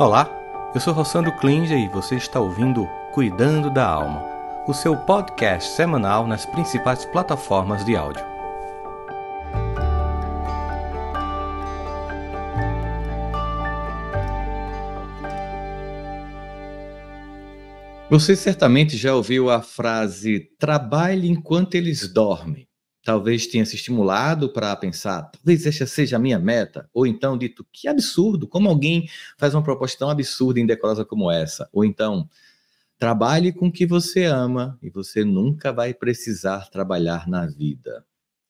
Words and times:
Olá, 0.00 0.30
eu 0.74 0.80
sou 0.80 0.94
Rossandro 0.94 1.30
Klinger 1.36 1.76
e 1.78 1.86
você 1.86 2.14
está 2.16 2.40
ouvindo 2.40 2.88
Cuidando 3.12 3.68
da 3.68 3.86
Alma, 3.86 4.24
o 4.66 4.72
seu 4.72 4.96
podcast 4.96 5.72
semanal 5.72 6.26
nas 6.26 6.46
principais 6.46 7.04
plataformas 7.04 7.84
de 7.84 7.94
áudio. 7.94 8.24
Você 18.08 18.34
certamente 18.34 18.96
já 18.96 19.14
ouviu 19.14 19.50
a 19.50 19.60
frase 19.60 20.48
trabalhe 20.58 21.28
enquanto 21.28 21.74
eles 21.74 22.10
dormem 22.10 22.69
talvez 23.02 23.46
tenha 23.46 23.64
se 23.64 23.76
estimulado 23.76 24.52
para 24.52 24.74
pensar, 24.76 25.22
talvez 25.22 25.66
essa 25.66 25.86
seja 25.86 26.16
a 26.16 26.18
minha 26.18 26.38
meta, 26.38 26.88
ou 26.92 27.06
então 27.06 27.36
dito, 27.36 27.66
que 27.72 27.88
absurdo, 27.88 28.46
como 28.46 28.68
alguém 28.68 29.08
faz 29.38 29.54
uma 29.54 29.62
proposta 29.62 29.98
tão 29.98 30.10
absurda 30.10 30.60
e 30.60 30.62
indecorosa 30.62 31.04
como 31.04 31.30
essa? 31.30 31.68
Ou 31.72 31.84
então, 31.84 32.28
trabalhe 32.98 33.52
com 33.52 33.68
o 33.68 33.72
que 33.72 33.86
você 33.86 34.24
ama 34.24 34.78
e 34.82 34.90
você 34.90 35.24
nunca 35.24 35.72
vai 35.72 35.94
precisar 35.94 36.68
trabalhar 36.70 37.26
na 37.26 37.46
vida. 37.46 38.04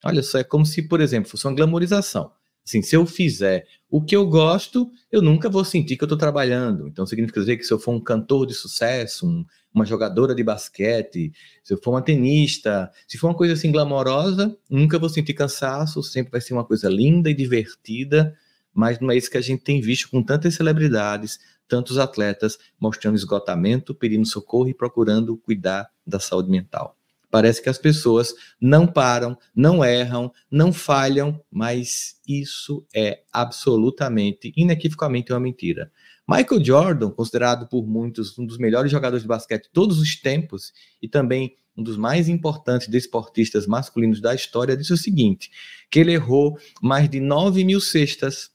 Olha 0.05 0.23
só, 0.23 0.39
é 0.39 0.45
como 0.45 0.67
se, 0.67 0.83
por 0.83 1.01
exemplo, 1.01 1.31
fosse 1.31 1.47
uma 1.47 1.55
glamorização. 1.55 2.33
Assim, 2.67 2.83
se 2.83 2.95
eu 2.95 3.05
fizer 3.07 3.67
o 3.91 4.01
que 4.01 4.15
eu 4.15 4.27
gosto, 4.27 4.91
eu 5.11 5.21
nunca 5.21 5.49
vou 5.49 5.65
sentir 5.65 5.97
que 5.97 6.05
eu 6.05 6.07
estou 6.07 6.19
trabalhando. 6.19 6.87
Então, 6.87 7.05
significa 7.07 7.41
dizer 7.41 7.57
que 7.57 7.65
se 7.65 7.73
eu 7.73 7.79
for 7.79 7.93
um 7.93 8.01
cantor 8.01 8.47
de 8.47 8.55
sucesso, 8.55 9.27
um, 9.27 9.45
uma 9.75 9.85
jogadora 9.85 10.35
de 10.35 10.45
basquete, 10.45 11.33
se 11.65 11.75
eu 11.75 11.79
for 11.83 11.91
uma 11.93 12.03
tenista, 12.03 12.91
se 13.09 13.19
for 13.19 13.29
uma 13.29 13.37
coisa 13.37 13.55
assim 13.55 13.73
glamourosa, 13.73 14.57
nunca 14.69 14.99
vou 14.99 15.09
sentir 15.09 15.35
cansaço, 15.35 16.03
sempre 16.03 16.31
vai 16.31 16.41
ser 16.41 16.53
uma 16.53 16.65
coisa 16.65 16.89
linda 16.89 17.31
e 17.31 17.35
divertida, 17.35 18.37
mas 18.73 19.01
não 19.01 19.11
é 19.11 19.17
isso 19.17 19.31
que 19.31 19.39
a 19.39 19.43
gente 19.43 19.65
tem 19.65 19.81
visto 19.81 20.09
com 20.11 20.23
tantas 20.23 20.55
celebridades, 20.55 21.41
tantos 21.67 21.99
atletas 21.99 22.59
mostrando 22.79 23.17
esgotamento, 23.17 23.95
pedindo 23.95 24.27
socorro 24.27 24.69
e 24.69 24.75
procurando 24.75 25.37
cuidar 25.37 25.89
da 26.07 26.21
saúde 26.21 26.51
mental. 26.51 27.00
Parece 27.31 27.63
que 27.63 27.69
as 27.69 27.79
pessoas 27.79 28.35
não 28.61 28.87
param, 28.87 29.39
não 29.55 29.85
erram, 29.85 30.33
não 30.51 30.73
falham, 30.73 31.41
mas 31.51 32.21
isso 32.27 32.85
é 32.95 33.23
absolutamente, 33.33 34.53
inequivocamente 34.57 35.33
uma 35.33 35.39
mentira. 35.39 35.93
Michael 36.29 36.65
Jordan, 36.65 37.11
considerado 37.11 37.69
por 37.69 37.87
muitos 37.87 38.39
um 38.39 38.45
dos 38.45 38.59
melhores 38.59 38.91
jogadores 38.91 39.23
de 39.23 39.29
basquete 39.29 39.65
de 39.65 39.71
todos 39.73 39.99
os 39.99 40.17
tempos 40.17 40.73
e 41.01 41.09
também 41.09 41.57
um 41.77 41.83
dos 41.83 41.97
mais 41.97 42.29
importantes 42.29 42.89
desportistas 42.89 43.67
masculinos 43.67 44.21
da 44.21 44.35
história, 44.35 44.77
disse 44.77 44.93
o 44.93 44.97
seguinte: 44.97 45.51
que 45.91 45.99
ele 45.99 46.13
errou 46.13 46.59
mais 46.83 47.09
de 47.09 47.21
9 47.21 47.65
mil 47.65 47.81
cestas, 47.81 48.51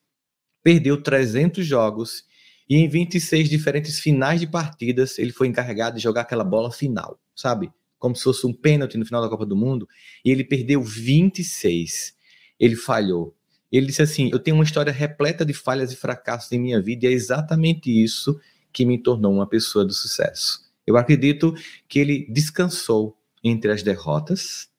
perdeu 0.63 1.01
300 1.01 1.65
jogos 1.65 2.23
e 2.69 2.77
em 2.77 2.87
26 2.89 3.49
diferentes 3.49 3.99
finais 3.99 4.39
de 4.39 4.47
partidas 4.47 5.17
ele 5.19 5.31
foi 5.31 5.47
encarregado 5.47 5.97
de 5.97 6.03
jogar 6.03 6.21
aquela 6.21 6.43
bola 6.43 6.71
final, 6.71 7.19
sabe? 7.35 7.71
Como 8.05 8.15
se 8.15 8.21
fosse 8.21 8.45
um 8.45 8.53
pênalti 8.53 8.99
no 8.99 9.05
final 9.05 9.19
da 9.19 9.27
Copa 9.27 9.47
do 9.47 9.55
Mundo, 9.55 9.89
e 10.23 10.29
ele 10.29 10.43
perdeu 10.43 10.79
26. 10.79 12.13
Ele 12.59 12.75
falhou. 12.75 13.35
Ele 13.71 13.87
disse 13.87 14.03
assim: 14.03 14.29
Eu 14.31 14.37
tenho 14.37 14.55
uma 14.55 14.63
história 14.63 14.93
repleta 14.93 15.43
de 15.43 15.55
falhas 15.55 15.91
e 15.91 15.95
fracassos 15.95 16.51
em 16.51 16.59
minha 16.59 16.79
vida, 16.79 17.07
e 17.07 17.09
é 17.09 17.11
exatamente 17.11 17.89
isso 17.89 18.39
que 18.71 18.85
me 18.85 19.01
tornou 19.01 19.33
uma 19.33 19.47
pessoa 19.47 19.83
do 19.83 19.91
sucesso. 19.91 20.59
Eu 20.85 20.97
acredito 20.97 21.55
que 21.87 21.97
ele 21.97 22.27
descansou 22.29 23.17
entre 23.43 23.71
as 23.71 23.81
derrotas, 23.81 24.69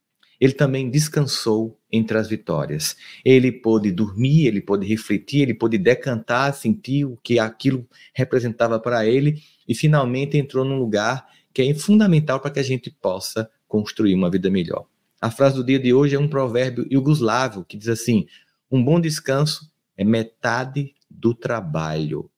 ele 0.40 0.52
também 0.52 0.88
descansou 0.88 1.76
entre 1.90 2.16
as 2.16 2.28
vitórias. 2.28 2.94
Ele 3.24 3.50
pôde 3.50 3.90
dormir, 3.90 4.46
ele 4.46 4.60
pôde 4.60 4.86
refletir, 4.86 5.42
ele 5.42 5.54
pôde 5.54 5.78
decantar, 5.78 6.54
sentir 6.54 7.04
o 7.04 7.18
que 7.24 7.40
aquilo 7.40 7.88
representava 8.14 8.78
para 8.78 9.04
ele 9.04 9.42
e 9.66 9.74
finalmente 9.74 10.36
entrou 10.36 10.64
num 10.64 10.78
lugar 10.78 11.26
que 11.56 11.62
é 11.62 11.74
fundamental 11.74 12.38
para 12.38 12.50
que 12.50 12.60
a 12.60 12.62
gente 12.62 12.90
possa 12.90 13.50
construir 13.66 14.14
uma 14.14 14.30
vida 14.30 14.50
melhor. 14.50 14.84
A 15.18 15.30
frase 15.30 15.56
do 15.56 15.64
dia 15.64 15.78
de 15.78 15.90
hoje 15.90 16.14
é 16.14 16.18
um 16.18 16.28
provérbio 16.28 16.86
iugoslavo 16.90 17.64
que 17.64 17.78
diz 17.78 17.88
assim: 17.88 18.26
um 18.70 18.84
bom 18.84 19.00
descanso 19.00 19.72
é 19.96 20.04
metade 20.04 20.94
do 21.10 21.32
trabalho. 21.32 22.30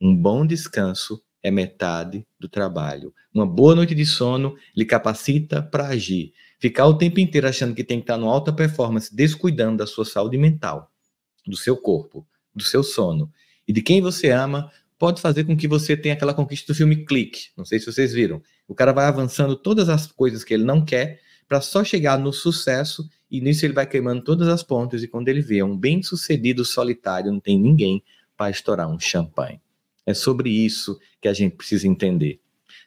Um 0.00 0.16
bom 0.16 0.46
descanso 0.46 1.22
é 1.42 1.50
metade 1.50 2.26
do 2.40 2.48
trabalho. 2.48 3.12
Uma 3.34 3.44
boa 3.44 3.74
noite 3.74 3.94
de 3.94 4.06
sono 4.06 4.56
lhe 4.74 4.86
capacita 4.86 5.62
para 5.62 5.88
agir. 5.88 6.32
Ficar 6.58 6.86
o 6.86 6.96
tempo 6.96 7.20
inteiro 7.20 7.46
achando 7.46 7.74
que 7.74 7.84
tem 7.84 7.98
que 7.98 8.04
estar 8.04 8.16
no 8.16 8.30
alta 8.30 8.50
performance, 8.50 9.14
descuidando 9.14 9.76
da 9.76 9.86
sua 9.86 10.06
saúde 10.06 10.38
mental, 10.38 10.90
do 11.46 11.54
seu 11.58 11.76
corpo, 11.76 12.26
do 12.54 12.64
seu 12.64 12.82
sono 12.82 13.30
e 13.68 13.74
de 13.74 13.82
quem 13.82 14.00
você 14.00 14.30
ama, 14.30 14.72
pode 14.98 15.20
fazer 15.20 15.44
com 15.44 15.54
que 15.54 15.68
você 15.68 15.94
tenha 15.94 16.14
aquela 16.14 16.32
conquista 16.32 16.72
do 16.72 16.76
filme 16.76 17.04
Clique. 17.04 17.48
Não 17.54 17.66
sei 17.66 17.78
se 17.78 17.84
vocês 17.84 18.14
viram. 18.14 18.40
O 18.66 18.74
cara 18.74 18.92
vai 18.92 19.06
avançando 19.06 19.56
todas 19.56 19.88
as 19.88 20.06
coisas 20.06 20.42
que 20.42 20.54
ele 20.54 20.64
não 20.64 20.84
quer 20.84 21.20
para 21.46 21.60
só 21.60 21.84
chegar 21.84 22.18
no 22.18 22.32
sucesso 22.32 23.08
e 23.30 23.40
nisso 23.40 23.66
ele 23.66 23.74
vai 23.74 23.86
queimando 23.86 24.24
todas 24.24 24.48
as 24.48 24.62
pontas 24.62 25.02
e 25.02 25.08
quando 25.08 25.28
ele 25.28 25.42
vê 25.42 25.62
um 25.62 25.76
bem-sucedido 25.76 26.64
solitário, 26.64 27.30
não 27.30 27.40
tem 27.40 27.58
ninguém 27.58 28.02
para 28.36 28.50
estourar 28.50 28.88
um 28.88 28.98
champanhe. 28.98 29.60
É 30.06 30.14
sobre 30.14 30.50
isso 30.50 30.98
que 31.20 31.28
a 31.28 31.32
gente 31.34 31.56
precisa 31.56 31.86
entender. 31.86 32.40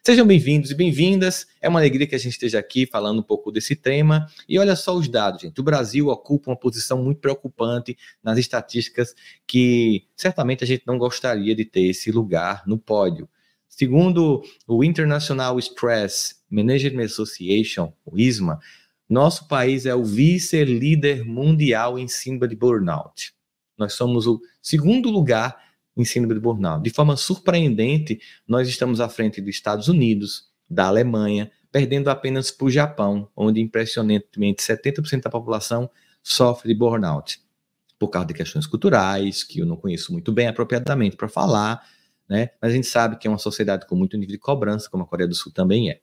Sejam 0.04 0.26
bem-vindos 0.26 0.72
e 0.72 0.76
bem-vindas. 0.76 1.48
É 1.62 1.68
uma 1.68 1.80
alegria 1.80 2.08
que 2.08 2.16
a 2.16 2.18
gente 2.18 2.34
esteja 2.34 2.60
aqui 2.60 2.86
falando 2.86 3.20
um 3.20 3.24
pouco 3.24 3.52
desse 3.52 3.76
tema. 3.76 4.28
E 4.48 4.58
olha 4.58 4.76
só 4.76 4.96
os 4.96 5.08
dados, 5.08 5.42
gente. 5.42 5.60
O 5.60 5.64
Brasil 5.64 6.08
ocupa 6.08 6.50
uma 6.50 6.56
posição 6.56 7.04
muito 7.04 7.20
preocupante 7.20 7.98
nas 8.24 8.38
estatísticas 8.38 9.14
que 9.46 10.06
certamente 10.16 10.64
a 10.64 10.68
gente 10.68 10.84
não 10.88 10.98
gostaria 10.98 11.54
de 11.54 11.66
ter 11.66 11.88
esse 11.88 12.12
lugar 12.12 12.64
no 12.66 12.78
pódio. 12.78 13.28
Segundo 13.68 14.44
o 14.68 14.84
International 14.84 15.58
Stress 15.60 16.36
Management 16.50 17.06
Association, 17.06 17.94
o 18.06 18.18
ISMA, 18.18 18.60
nosso 19.10 19.48
país 19.48 19.86
é 19.86 19.96
o 19.96 20.04
vice-líder 20.04 21.24
mundial 21.24 21.98
em 21.98 22.08
síndrome 22.08 22.50
de 22.50 22.56
burnout. 22.56 23.34
Nós 23.78 23.94
somos 23.94 24.28
o 24.28 24.42
segundo 24.62 25.10
lugar 25.10 25.56
em 25.96 26.04
síndrome 26.04 26.36
de 26.36 26.42
burnout. 26.42 26.84
De 26.84 26.90
forma 26.90 27.16
surpreendente, 27.16 28.20
nós 28.48 28.68
estamos 28.68 29.00
à 29.00 29.08
frente 29.08 29.40
dos 29.40 29.50
Estados 29.50 29.88
Unidos, 29.88 30.50
da 30.70 30.88
Alemanha, 30.88 31.52
perdendo 31.72 32.10
apenas 32.10 32.52
para 32.52 32.66
o 32.66 32.72
Japão, 32.72 33.30
onde 33.36 33.62
impressionantemente 33.62 34.62
70% 34.64 35.22
da 35.22 35.30
população 35.30 35.90
sofre 36.22 36.68
de 36.68 36.78
burnout, 36.78 37.40
por 37.98 38.10
causa 38.10 38.28
de 38.28 38.34
questões 38.34 38.68
culturais, 38.68 39.44
que 39.44 39.60
eu 39.60 39.66
não 39.66 39.78
conheço 39.78 40.12
muito 40.12 40.32
bem 40.32 40.48
apropriadamente 40.48 41.16
para 41.16 41.30
falar, 41.30 41.86
né? 42.28 42.50
Mas 42.62 42.72
a 42.72 42.76
gente 42.76 42.88
sabe 42.88 43.18
que 43.18 43.28
é 43.28 43.30
uma 43.30 43.38
sociedade 43.38 43.86
com 43.88 43.96
muito 43.96 44.18
nível 44.18 44.34
de 44.34 44.40
cobrança, 44.40 44.90
como 44.90 45.04
a 45.04 45.08
Coreia 45.08 45.28
do 45.28 45.36
Sul 45.36 45.52
também 45.52 45.90
é. 45.90 46.00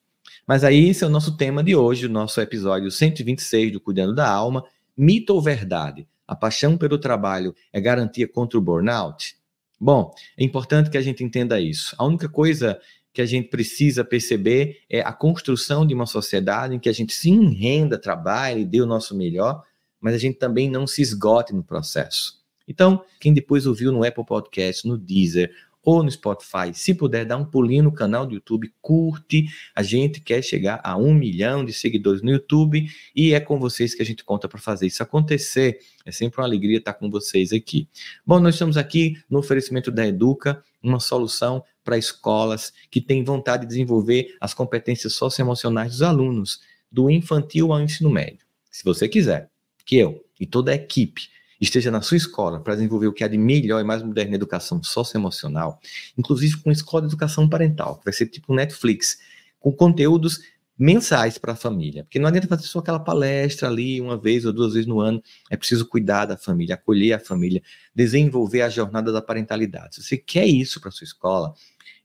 Mas 0.46 0.64
aí 0.64 0.88
esse 0.88 1.04
é 1.04 1.06
o 1.06 1.10
nosso 1.10 1.36
tema 1.36 1.62
de 1.62 1.74
hoje, 1.74 2.06
o 2.06 2.10
nosso 2.10 2.40
episódio 2.40 2.90
126 2.90 3.72
do 3.72 3.80
Cuidando 3.80 4.14
da 4.14 4.28
Alma, 4.28 4.64
mito 4.96 5.34
ou 5.34 5.40
verdade? 5.40 6.06
A 6.26 6.34
paixão 6.34 6.76
pelo 6.76 6.98
trabalho 6.98 7.54
é 7.72 7.80
garantia 7.80 8.26
contra 8.26 8.58
o 8.58 8.62
burnout? 8.62 9.36
Bom, 9.78 10.14
é 10.36 10.44
importante 10.44 10.88
que 10.88 10.96
a 10.96 11.02
gente 11.02 11.22
entenda 11.22 11.60
isso. 11.60 11.94
A 11.98 12.04
única 12.04 12.28
coisa 12.28 12.80
que 13.12 13.22
a 13.22 13.26
gente 13.26 13.48
precisa 13.48 14.04
perceber 14.04 14.80
é 14.90 15.00
a 15.00 15.12
construção 15.12 15.86
de 15.86 15.94
uma 15.94 16.06
sociedade 16.06 16.74
em 16.74 16.78
que 16.78 16.88
a 16.88 16.92
gente 16.92 17.14
se 17.14 17.30
renda, 17.30 17.98
trabalhe, 17.98 18.64
dê 18.64 18.80
o 18.80 18.86
nosso 18.86 19.16
melhor, 19.16 19.62
mas 20.00 20.14
a 20.14 20.18
gente 20.18 20.38
também 20.38 20.68
não 20.68 20.86
se 20.86 21.00
esgote 21.00 21.54
no 21.54 21.62
processo. 21.62 22.42
Então, 22.66 23.04
quem 23.20 23.32
depois 23.32 23.66
ouviu 23.66 23.92
no 23.92 24.04
Apple 24.04 24.24
Podcast, 24.24 24.86
no 24.88 24.98
Deezer 24.98 25.54
ou 25.84 26.02
no 26.02 26.10
Spotify. 26.10 26.72
Se 26.72 26.94
puder, 26.94 27.24
dá 27.24 27.36
um 27.36 27.44
pulinho 27.44 27.84
no 27.84 27.92
canal 27.92 28.26
do 28.26 28.34
YouTube, 28.34 28.72
curte. 28.80 29.46
A 29.74 29.82
gente 29.82 30.20
quer 30.20 30.42
chegar 30.42 30.80
a 30.82 30.96
um 30.96 31.12
milhão 31.12 31.64
de 31.64 31.72
seguidores 31.72 32.22
no 32.22 32.30
YouTube 32.30 32.88
e 33.14 33.34
é 33.34 33.40
com 33.40 33.58
vocês 33.58 33.94
que 33.94 34.02
a 34.02 34.06
gente 34.06 34.24
conta 34.24 34.48
para 34.48 34.58
fazer 34.58 34.86
isso 34.86 35.02
acontecer. 35.02 35.78
É 36.04 36.10
sempre 36.10 36.40
uma 36.40 36.46
alegria 36.46 36.78
estar 36.78 36.94
com 36.94 37.10
vocês 37.10 37.52
aqui. 37.52 37.88
Bom, 38.26 38.40
nós 38.40 38.54
estamos 38.54 38.76
aqui 38.76 39.16
no 39.28 39.38
oferecimento 39.38 39.90
da 39.90 40.06
Educa, 40.06 40.62
uma 40.82 41.00
solução 41.00 41.62
para 41.84 41.98
escolas 41.98 42.72
que 42.90 43.00
têm 43.00 43.22
vontade 43.22 43.62
de 43.62 43.68
desenvolver 43.68 44.34
as 44.40 44.54
competências 44.54 45.12
socioemocionais 45.14 45.92
dos 45.92 46.02
alunos, 46.02 46.60
do 46.90 47.10
infantil 47.10 47.72
ao 47.72 47.80
ensino 47.80 48.08
médio. 48.08 48.46
Se 48.70 48.82
você 48.82 49.06
quiser 49.06 49.50
que 49.84 49.96
eu 49.96 50.24
e 50.40 50.46
toda 50.46 50.72
a 50.72 50.74
equipe 50.74 51.28
esteja 51.60 51.90
na 51.90 52.02
sua 52.02 52.16
escola 52.16 52.60
para 52.60 52.74
desenvolver 52.74 53.06
o 53.06 53.12
que 53.12 53.24
há 53.24 53.28
de 53.28 53.38
melhor 53.38 53.80
e 53.80 53.84
mais 53.84 54.02
moderno 54.02 54.30
na 54.30 54.36
educação 54.36 54.82
socioemocional, 54.82 55.80
inclusive 56.16 56.58
com 56.58 56.70
escola 56.70 57.02
de 57.02 57.08
educação 57.08 57.48
parental, 57.48 57.98
que 57.98 58.04
vai 58.04 58.12
ser 58.12 58.26
tipo 58.26 58.54
Netflix, 58.54 59.18
com 59.60 59.72
conteúdos 59.72 60.40
mensais 60.78 61.38
para 61.38 61.52
a 61.52 61.56
família. 61.56 62.04
Porque 62.04 62.18
não 62.18 62.28
adianta 62.28 62.48
fazer 62.48 62.66
só 62.66 62.80
aquela 62.80 62.98
palestra 62.98 63.68
ali 63.68 64.00
uma 64.00 64.16
vez 64.16 64.44
ou 64.44 64.52
duas 64.52 64.72
vezes 64.72 64.86
no 64.86 65.00
ano. 65.00 65.22
É 65.50 65.56
preciso 65.56 65.86
cuidar 65.86 66.26
da 66.26 66.36
família, 66.36 66.74
acolher 66.74 67.12
a 67.14 67.20
família, 67.20 67.62
desenvolver 67.94 68.62
a 68.62 68.68
jornada 68.68 69.12
da 69.12 69.22
parentalidade. 69.22 69.96
Se 69.96 70.02
você 70.02 70.16
quer 70.16 70.46
isso 70.46 70.80
para 70.80 70.90
sua 70.90 71.04
escola, 71.04 71.54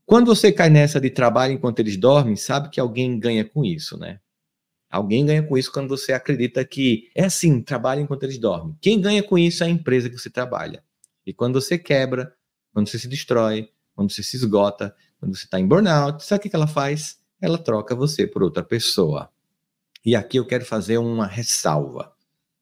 quando 0.06 0.28
você 0.28 0.52
cai 0.52 0.70
nessa 0.70 1.00
de 1.00 1.10
trabalho 1.10 1.54
enquanto 1.54 1.80
eles 1.80 1.98
dormem, 1.98 2.36
sabe 2.36 2.70
que 2.70 2.80
alguém 2.80 3.20
ganha 3.20 3.44
com 3.44 3.66
isso, 3.66 3.98
né? 3.98 4.20
Alguém 4.90 5.26
ganha 5.26 5.42
com 5.42 5.58
isso 5.58 5.72
quando 5.72 5.90
você 5.90 6.14
acredita 6.14 6.64
que 6.64 7.10
é 7.16 7.26
assim, 7.26 7.62
trabalha 7.62 8.02
enquanto 8.02 8.24
eles 8.24 8.38
dormem. 8.38 8.78
Quem 8.80 9.02
ganha 9.02 9.24
com 9.24 9.38
isso 9.38 9.64
é 9.64 9.68
a 9.68 9.70
empresa 9.70 10.10
que 10.10 10.18
você 10.18 10.30
trabalha. 10.30 10.84
E 11.26 11.34
quando 11.34 11.60
você 11.60 11.80
quebra, 11.80 12.32
quando 12.72 12.88
você 12.88 13.00
se 13.00 13.08
destrói, 13.08 13.70
quando 13.96 14.12
você 14.12 14.22
se 14.22 14.36
esgota, 14.36 14.96
quando 15.24 15.38
você 15.38 15.46
está 15.46 15.58
em 15.58 15.66
burnout, 15.66 16.24
sabe 16.24 16.46
o 16.46 16.50
que 16.50 16.56
ela 16.56 16.68
faz? 16.68 17.18
Ela 17.40 17.58
troca 17.58 17.96
você 17.96 18.28
por 18.28 18.44
outra 18.44 18.62
pessoa. 18.62 19.30
E 20.06 20.18
aqui 20.18 20.38
eu 20.38 20.46
quero 20.46 20.66
fazer 20.66 20.98
uma 20.98 21.26
ressalva, 21.26 22.12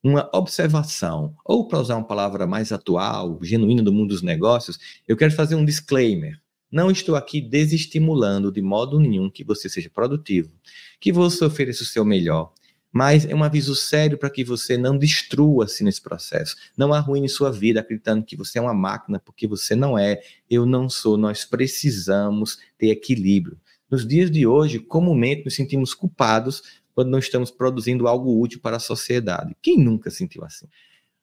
uma 0.04 0.30
observação, 0.32 1.36
ou 1.44 1.68
para 1.68 1.80
usar 1.80 1.96
uma 1.96 2.06
palavra 2.06 2.46
mais 2.46 2.72
atual, 2.72 3.40
genuína 3.42 3.82
do 3.82 3.92
mundo 3.92 4.10
dos 4.10 4.22
negócios, 4.22 4.78
eu 5.08 5.18
quero 5.18 5.34
fazer 5.34 5.56
um 5.56 5.66
disclaimer. 5.66 6.40
Não 6.72 6.92
estou 6.92 7.16
aqui 7.16 7.42
desestimulando 7.42 8.52
de 8.52 8.62
modo 8.62 9.00
nenhum 9.00 9.28
que 9.28 9.44
você 9.44 9.68
seja 9.68 9.90
produtivo, 9.90 10.52
que 11.00 11.12
você 11.12 11.44
ofereça 11.44 11.82
o 11.82 11.88
seu 11.88 12.06
melhor, 12.06 12.54
mas 12.92 13.26
é 13.26 13.34
um 13.34 13.44
aviso 13.44 13.76
sério 13.76 14.18
para 14.18 14.30
que 14.30 14.44
você 14.44 14.78
não 14.78 14.98
destrua-se 14.98 15.84
nesse 15.84 16.02
processo, 16.02 16.56
não 16.78 16.94
arruine 16.94 17.30
sua 17.30 17.52
vida 17.52 17.80
acreditando 17.80 18.26
que 18.26 18.36
você 18.36 18.60
é 18.60 18.62
uma 18.62 18.74
máquina, 18.74 19.20
porque 19.20 19.48
você 19.48 19.76
não 19.76 19.98
é, 19.98 20.20
eu 20.50 20.66
não 20.66 20.90
sou, 20.90 21.18
nós 21.18 21.46
precisamos 21.46 22.60
ter 22.78 22.90
equilíbrio. 22.90 23.58
Nos 23.90 24.08
dias 24.08 24.30
de 24.30 24.46
hoje, 24.46 24.80
comumente 24.80 25.46
nos 25.46 25.56
sentimos 25.56 25.94
culpados 25.94 26.64
quando 26.94 27.10
não 27.10 27.20
estamos 27.20 27.50
produzindo 27.50 28.08
algo 28.08 28.40
útil 28.40 28.60
para 28.60 28.78
a 28.78 28.80
sociedade. 28.80 29.56
Quem 29.62 29.78
nunca 29.78 30.10
sentiu 30.10 30.44
assim? 30.44 30.68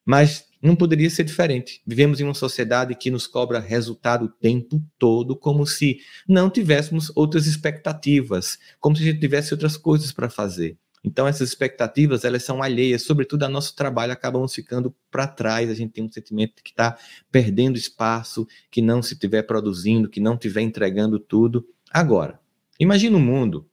Mas 0.04 0.46
não 0.60 0.74
poderia 0.74 1.08
ser 1.10 1.24
diferente. 1.24 1.82
Vivemos 1.86 2.20
em 2.20 2.24
uma 2.24 2.34
sociedade 2.34 2.94
que 2.94 3.10
nos 3.10 3.26
cobra 3.26 3.58
resultado 3.58 4.24
o 4.24 4.28
tempo 4.28 4.82
todo, 4.98 5.36
como 5.36 5.66
se 5.66 6.00
não 6.26 6.50
tivéssemos 6.50 7.12
outras 7.14 7.46
expectativas, 7.46 8.58
como 8.80 8.96
se 8.96 9.02
a 9.02 9.06
gente 9.06 9.20
tivesse 9.20 9.52
outras 9.52 9.76
coisas 9.76 10.10
para 10.10 10.30
fazer. 10.30 10.76
Então 11.08 11.26
essas 11.26 11.48
expectativas, 11.48 12.22
elas 12.22 12.44
são 12.44 12.62
alheias, 12.62 13.02
sobretudo 13.02 13.42
ao 13.42 13.50
nosso 13.50 13.74
trabalho, 13.74 14.12
acabamos 14.12 14.54
ficando 14.54 14.94
para 15.10 15.26
trás, 15.26 15.70
a 15.70 15.74
gente 15.74 15.92
tem 15.92 16.04
um 16.04 16.12
sentimento 16.12 16.56
de 16.56 16.62
que 16.62 16.70
está 16.70 16.98
perdendo 17.32 17.78
espaço, 17.78 18.46
que 18.70 18.82
não 18.82 19.02
se 19.02 19.14
estiver 19.14 19.42
produzindo, 19.42 20.10
que 20.10 20.20
não 20.20 20.34
estiver 20.34 20.60
entregando 20.60 21.18
tudo. 21.18 21.66
Agora, 21.90 22.38
imagine 22.78 23.16
um 23.16 23.20
mundo 23.20 23.66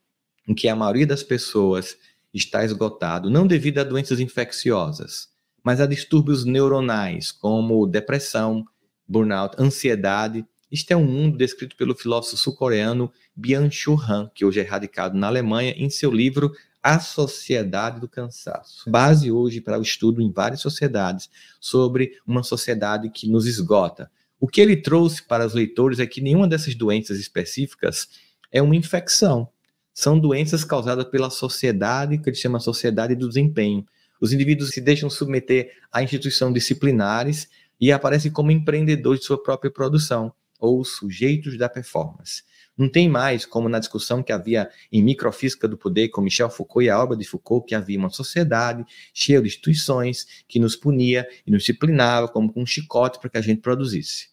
em 0.47 0.55
que 0.55 0.69
a 0.69 0.75
maioria 0.77 1.05
das 1.05 1.23
pessoas 1.23 1.97
está 2.33 2.63
esgotado, 2.63 3.29
não 3.29 3.45
devido 3.45 3.79
a 3.79 3.83
doenças 3.83 4.21
infecciosas, 4.21 5.27
mas 5.61 5.81
a 5.81 5.85
distúrbios 5.85 6.45
neuronais, 6.45 7.33
como 7.33 7.85
depressão, 7.85 8.63
burnout, 9.05 9.61
ansiedade. 9.61 10.45
Este 10.71 10.93
é 10.93 10.97
um 10.97 11.05
mundo 11.05 11.37
descrito 11.37 11.75
pelo 11.75 11.95
filósofo 11.95 12.37
sul-coreano 12.37 13.11
Byung-Chul 13.35 13.99
Han, 14.01 14.31
que 14.33 14.45
hoje 14.45 14.61
é 14.61 14.63
radicado 14.63 15.17
na 15.17 15.27
Alemanha, 15.27 15.73
em 15.77 15.89
seu 15.89 16.11
livro 16.11 16.53
A 16.87 16.99
Sociedade 16.99 17.99
do 17.99 18.07
Cansaço. 18.07 18.87
Base 18.91 19.31
hoje 19.31 19.59
para 19.59 19.79
o 19.79 19.81
estudo 19.81 20.21
em 20.21 20.31
várias 20.31 20.61
sociedades 20.61 21.31
sobre 21.59 22.19
uma 22.27 22.43
sociedade 22.43 23.09
que 23.09 23.27
nos 23.27 23.47
esgota. 23.47 24.11
O 24.39 24.47
que 24.47 24.61
ele 24.61 24.77
trouxe 24.77 25.23
para 25.23 25.47
os 25.47 25.55
leitores 25.55 25.97
é 25.97 26.05
que 26.05 26.21
nenhuma 26.21 26.47
dessas 26.47 26.75
doenças 26.75 27.17
específicas 27.17 28.07
é 28.51 28.61
uma 28.61 28.75
infecção. 28.75 29.49
São 29.95 30.19
doenças 30.19 30.63
causadas 30.63 31.05
pela 31.05 31.31
sociedade, 31.31 32.19
que 32.19 32.29
ele 32.29 32.37
chama 32.37 32.59
sociedade 32.59 33.15
do 33.15 33.27
desempenho. 33.27 33.83
Os 34.21 34.31
indivíduos 34.31 34.69
se 34.69 34.79
deixam 34.79 35.09
submeter 35.09 35.71
a 35.91 36.03
instituições 36.03 36.53
disciplinares 36.53 37.49
e 37.81 37.91
aparecem 37.91 38.31
como 38.31 38.51
empreendedores 38.51 39.21
de 39.21 39.25
sua 39.25 39.41
própria 39.41 39.71
produção, 39.71 40.31
ou 40.59 40.85
sujeitos 40.85 41.57
da 41.57 41.67
performance. 41.67 42.43
Não 42.77 42.89
tem 42.89 43.07
mais, 43.07 43.45
como 43.45 43.69
na 43.69 43.80
discussão 43.80 44.22
que 44.22 44.33
havia 44.33 44.69
em 44.92 45.01
Microfísica 45.01 45.68
do 45.68 45.77
Poder 45.77 46.10
com 46.10 46.22
Michel 46.22 46.50
Foucault 46.50 46.86
e 46.86 46.89
a 46.89 47.01
obra 47.01 47.16
de 47.16 47.24
Foucault, 47.24 47.66
que 47.66 47.74
havia 47.74 47.98
uma 47.98 48.10
sociedade 48.10 48.86
cheia 49.13 49.42
de 49.42 49.48
instituições 49.48 50.44
que 50.48 50.60
nos 50.60 50.75
punia 50.75 51.27
e 51.48 51.51
nos 51.51 51.62
disciplinava 51.62 52.27
como 52.27 52.51
com 52.51 52.62
um 52.62 52.66
chicote 52.66 53.19
para 53.19 53.30
que 53.30 53.38
a 53.38 53.42
gente 53.42 53.62
produzisse. 53.62 54.30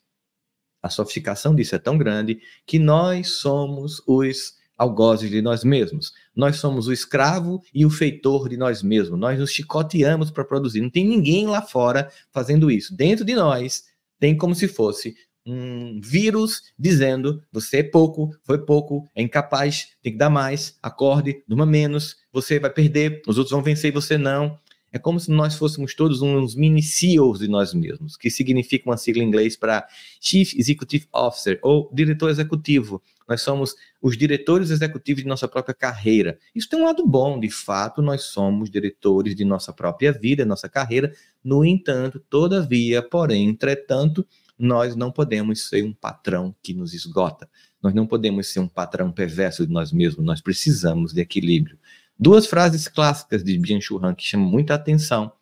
A 0.82 0.90
sofisticação 0.90 1.54
disso 1.54 1.76
é 1.76 1.78
tão 1.78 1.96
grande 1.96 2.40
que 2.66 2.78
nós 2.78 3.28
somos 3.36 4.02
os 4.06 4.60
algozes 4.76 5.30
de 5.30 5.40
nós 5.40 5.62
mesmos. 5.62 6.12
Nós 6.34 6.56
somos 6.56 6.88
o 6.88 6.92
escravo 6.92 7.62
e 7.72 7.86
o 7.86 7.90
feitor 7.90 8.48
de 8.48 8.56
nós 8.56 8.82
mesmos. 8.82 9.18
Nós 9.18 9.38
nos 9.38 9.52
chicoteamos 9.52 10.32
para 10.32 10.44
produzir. 10.44 10.80
Não 10.80 10.90
tem 10.90 11.06
ninguém 11.06 11.46
lá 11.46 11.62
fora 11.62 12.10
fazendo 12.32 12.70
isso. 12.70 12.94
Dentro 12.96 13.24
de 13.24 13.34
nós 13.36 13.84
tem 14.18 14.36
como 14.36 14.54
se 14.54 14.66
fosse 14.66 15.14
um 15.46 16.00
vírus 16.00 16.62
dizendo: 16.78 17.42
você 17.52 17.78
é 17.78 17.82
pouco, 17.82 18.30
foi 18.44 18.64
pouco, 18.64 19.08
é 19.14 19.22
incapaz, 19.22 19.88
tem 20.02 20.12
que 20.12 20.18
dar 20.18 20.30
mais, 20.30 20.78
acorde, 20.82 21.42
durma 21.46 21.66
menos, 21.66 22.16
você 22.32 22.58
vai 22.58 22.70
perder, 22.70 23.22
os 23.26 23.38
outros 23.38 23.52
vão 23.52 23.62
vencer 23.62 23.90
e 23.90 23.94
você 23.94 24.16
não. 24.16 24.58
É 24.94 24.98
como 24.98 25.18
se 25.18 25.30
nós 25.30 25.54
fôssemos 25.54 25.94
todos 25.94 26.20
uns 26.20 26.54
mini 26.54 26.82
CEOs 26.82 27.38
de 27.38 27.48
nós 27.48 27.72
mesmos, 27.72 28.14
que 28.14 28.30
significa 28.30 28.90
uma 28.90 28.98
sigla 28.98 29.22
em 29.22 29.26
inglês 29.26 29.56
para 29.56 29.88
Chief 30.20 30.54
Executive 30.54 31.08
Officer, 31.10 31.58
ou 31.62 31.90
diretor 31.94 32.28
executivo. 32.28 33.02
Nós 33.26 33.40
somos 33.40 33.74
os 34.02 34.18
diretores 34.18 34.68
executivos 34.68 35.22
de 35.22 35.28
nossa 35.28 35.48
própria 35.48 35.74
carreira. 35.74 36.38
Isso 36.54 36.68
tem 36.68 36.78
um 36.78 36.84
lado 36.84 37.06
bom, 37.06 37.40
de 37.40 37.48
fato, 37.48 38.02
nós 38.02 38.24
somos 38.24 38.68
diretores 38.68 39.34
de 39.34 39.46
nossa 39.46 39.72
própria 39.72 40.12
vida, 40.12 40.44
nossa 40.44 40.68
carreira. 40.68 41.10
No 41.42 41.64
entanto, 41.64 42.20
todavia, 42.28 43.00
porém, 43.00 43.48
entretanto, 43.48 44.26
nós 44.62 44.94
não 44.94 45.10
podemos 45.10 45.68
ser 45.68 45.84
um 45.84 45.92
patrão 45.92 46.54
que 46.62 46.72
nos 46.72 46.94
esgota. 46.94 47.50
Nós 47.82 47.92
não 47.92 48.06
podemos 48.06 48.46
ser 48.46 48.60
um 48.60 48.68
patrão 48.68 49.10
perverso 49.10 49.66
de 49.66 49.72
nós 49.72 49.90
mesmos. 49.92 50.24
Nós 50.24 50.40
precisamos 50.40 51.12
de 51.12 51.20
equilíbrio. 51.20 51.76
Duas 52.16 52.46
frases 52.46 52.86
clássicas 52.86 53.42
de 53.42 53.58
Byung-Chul 53.58 54.00
que 54.14 54.22
chamam 54.22 54.48
muita 54.48 54.74
atenção 54.74 55.32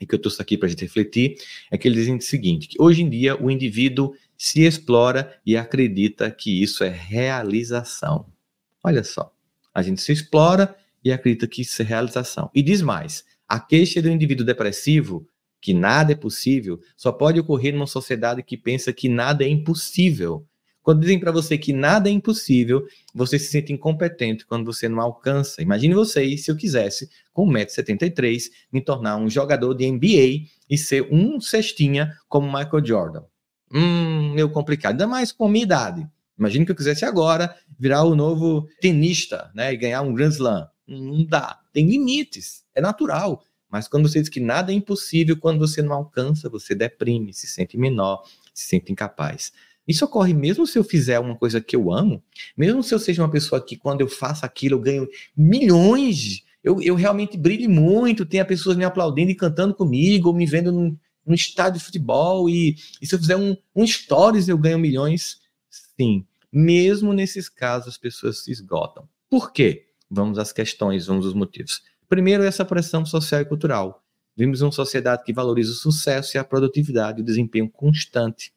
e 0.00 0.06
que 0.06 0.16
eu 0.16 0.18
trouxe 0.18 0.42
aqui 0.42 0.58
para 0.58 0.66
a 0.66 0.70
gente 0.70 0.82
refletir 0.82 1.36
é 1.70 1.78
que 1.78 1.86
ele 1.86 1.94
dizem 1.94 2.16
o 2.16 2.20
seguinte: 2.20 2.66
que 2.66 2.82
hoje 2.82 3.02
em 3.02 3.08
dia 3.08 3.40
o 3.40 3.48
indivíduo 3.48 4.12
se 4.36 4.62
explora 4.62 5.38
e 5.46 5.56
acredita 5.56 6.28
que 6.28 6.60
isso 6.60 6.82
é 6.82 6.88
realização. 6.88 8.26
Olha 8.82 9.04
só, 9.04 9.32
a 9.72 9.82
gente 9.82 10.00
se 10.02 10.10
explora 10.10 10.74
e 11.04 11.12
acredita 11.12 11.46
que 11.46 11.62
isso 11.62 11.80
é 11.80 11.84
realização. 11.84 12.50
E 12.52 12.60
diz 12.60 12.82
mais: 12.82 13.24
a 13.48 13.60
queixa 13.60 14.02
do 14.02 14.08
indivíduo 14.08 14.44
depressivo, 14.44 15.28
que 15.62 15.72
nada 15.72 16.12
é 16.12 16.16
possível, 16.16 16.80
só 16.96 17.12
pode 17.12 17.38
ocorrer 17.38 17.72
numa 17.72 17.86
sociedade 17.86 18.42
que 18.42 18.56
pensa 18.56 18.92
que 18.92 19.08
nada 19.08 19.44
é 19.44 19.48
impossível. 19.48 20.44
Quando 20.82 21.00
dizem 21.00 21.20
para 21.20 21.30
você 21.30 21.56
que 21.56 21.72
nada 21.72 22.08
é 22.08 22.12
impossível, 22.12 22.84
você 23.14 23.38
se 23.38 23.46
sente 23.46 23.72
incompetente 23.72 24.44
quando 24.44 24.66
você 24.66 24.88
não 24.88 25.00
alcança. 25.00 25.62
Imagine 25.62 25.94
você, 25.94 26.36
se 26.36 26.50
eu 26.50 26.56
quisesse, 26.56 27.08
com 27.32 27.46
1,73m, 27.46 28.50
me 28.72 28.80
tornar 28.80 29.16
um 29.16 29.30
jogador 29.30 29.72
de 29.74 29.88
NBA 29.88 30.48
e 30.68 30.76
ser 30.76 31.06
um 31.12 31.40
cestinha 31.40 32.12
como 32.28 32.48
Michael 32.48 32.84
Jordan. 32.84 33.22
Hum, 33.72 34.34
meio 34.34 34.50
complicado. 34.50 34.92
Ainda 34.92 35.06
mais 35.06 35.30
com 35.30 35.46
a 35.46 35.48
minha 35.48 35.62
idade. 35.62 36.04
Imagine 36.36 36.66
que 36.66 36.72
eu 36.72 36.76
quisesse 36.76 37.04
agora 37.04 37.54
virar 37.78 38.02
o 38.02 38.16
novo 38.16 38.66
tenista, 38.80 39.52
né? 39.54 39.72
E 39.72 39.76
ganhar 39.76 40.02
um 40.02 40.12
Grand 40.12 40.30
Slam. 40.30 40.66
Não 40.88 41.24
dá. 41.24 41.60
Tem 41.72 41.88
limites. 41.88 42.64
É 42.74 42.80
natural. 42.80 43.44
Mas 43.72 43.88
quando 43.88 44.06
você 44.06 44.20
diz 44.20 44.28
que 44.28 44.38
nada 44.38 44.70
é 44.70 44.74
impossível, 44.74 45.34
quando 45.34 45.58
você 45.58 45.80
não 45.80 45.94
alcança, 45.94 46.50
você 46.50 46.74
deprime, 46.74 47.32
se 47.32 47.46
sente 47.46 47.78
menor, 47.78 48.22
se 48.52 48.68
sente 48.68 48.92
incapaz. 48.92 49.50
Isso 49.88 50.04
ocorre 50.04 50.34
mesmo 50.34 50.66
se 50.66 50.78
eu 50.78 50.84
fizer 50.84 51.18
uma 51.18 51.34
coisa 51.34 51.58
que 51.58 51.74
eu 51.74 51.90
amo, 51.90 52.22
mesmo 52.54 52.82
se 52.82 52.94
eu 52.94 52.98
seja 52.98 53.22
uma 53.22 53.30
pessoa 53.30 53.64
que, 53.64 53.74
quando 53.74 54.02
eu 54.02 54.08
faço 54.08 54.44
aquilo, 54.44 54.74
eu 54.74 54.80
ganho 54.80 55.08
milhões, 55.34 56.44
eu, 56.62 56.82
eu 56.82 56.94
realmente 56.94 57.38
brilho 57.38 57.68
muito, 57.70 58.26
tenha 58.26 58.44
pessoas 58.44 58.76
me 58.76 58.84
aplaudindo 58.84 59.30
e 59.30 59.34
cantando 59.34 59.74
comigo, 59.74 60.28
ou 60.28 60.34
me 60.34 60.44
vendo 60.44 60.70
num, 60.70 60.94
num 61.24 61.34
estádio 61.34 61.80
de 61.80 61.84
futebol, 61.84 62.50
e, 62.50 62.76
e 63.00 63.06
se 63.06 63.14
eu 63.14 63.18
fizer 63.18 63.36
um, 63.36 63.56
um 63.74 63.86
stories, 63.86 64.48
eu 64.48 64.58
ganho 64.58 64.78
milhões. 64.78 65.40
Sim, 65.70 66.26
mesmo 66.52 67.14
nesses 67.14 67.48
casos, 67.48 67.88
as 67.88 67.98
pessoas 67.98 68.44
se 68.44 68.52
esgotam. 68.52 69.08
Por 69.30 69.50
quê? 69.50 69.86
Vamos 70.10 70.38
às 70.38 70.52
questões, 70.52 71.06
vamos 71.06 71.24
aos 71.24 71.34
motivos. 71.34 71.82
Primeiro, 72.12 72.42
essa 72.42 72.62
pressão 72.62 73.06
social 73.06 73.40
e 73.40 73.44
cultural. 73.46 74.04
Vivemos 74.36 74.60
uma 74.60 74.70
sociedade 74.70 75.24
que 75.24 75.32
valoriza 75.32 75.72
o 75.72 75.74
sucesso 75.74 76.36
e 76.36 76.38
a 76.38 76.44
produtividade, 76.44 77.22
o 77.22 77.24
desempenho 77.24 77.70
constante. 77.70 78.52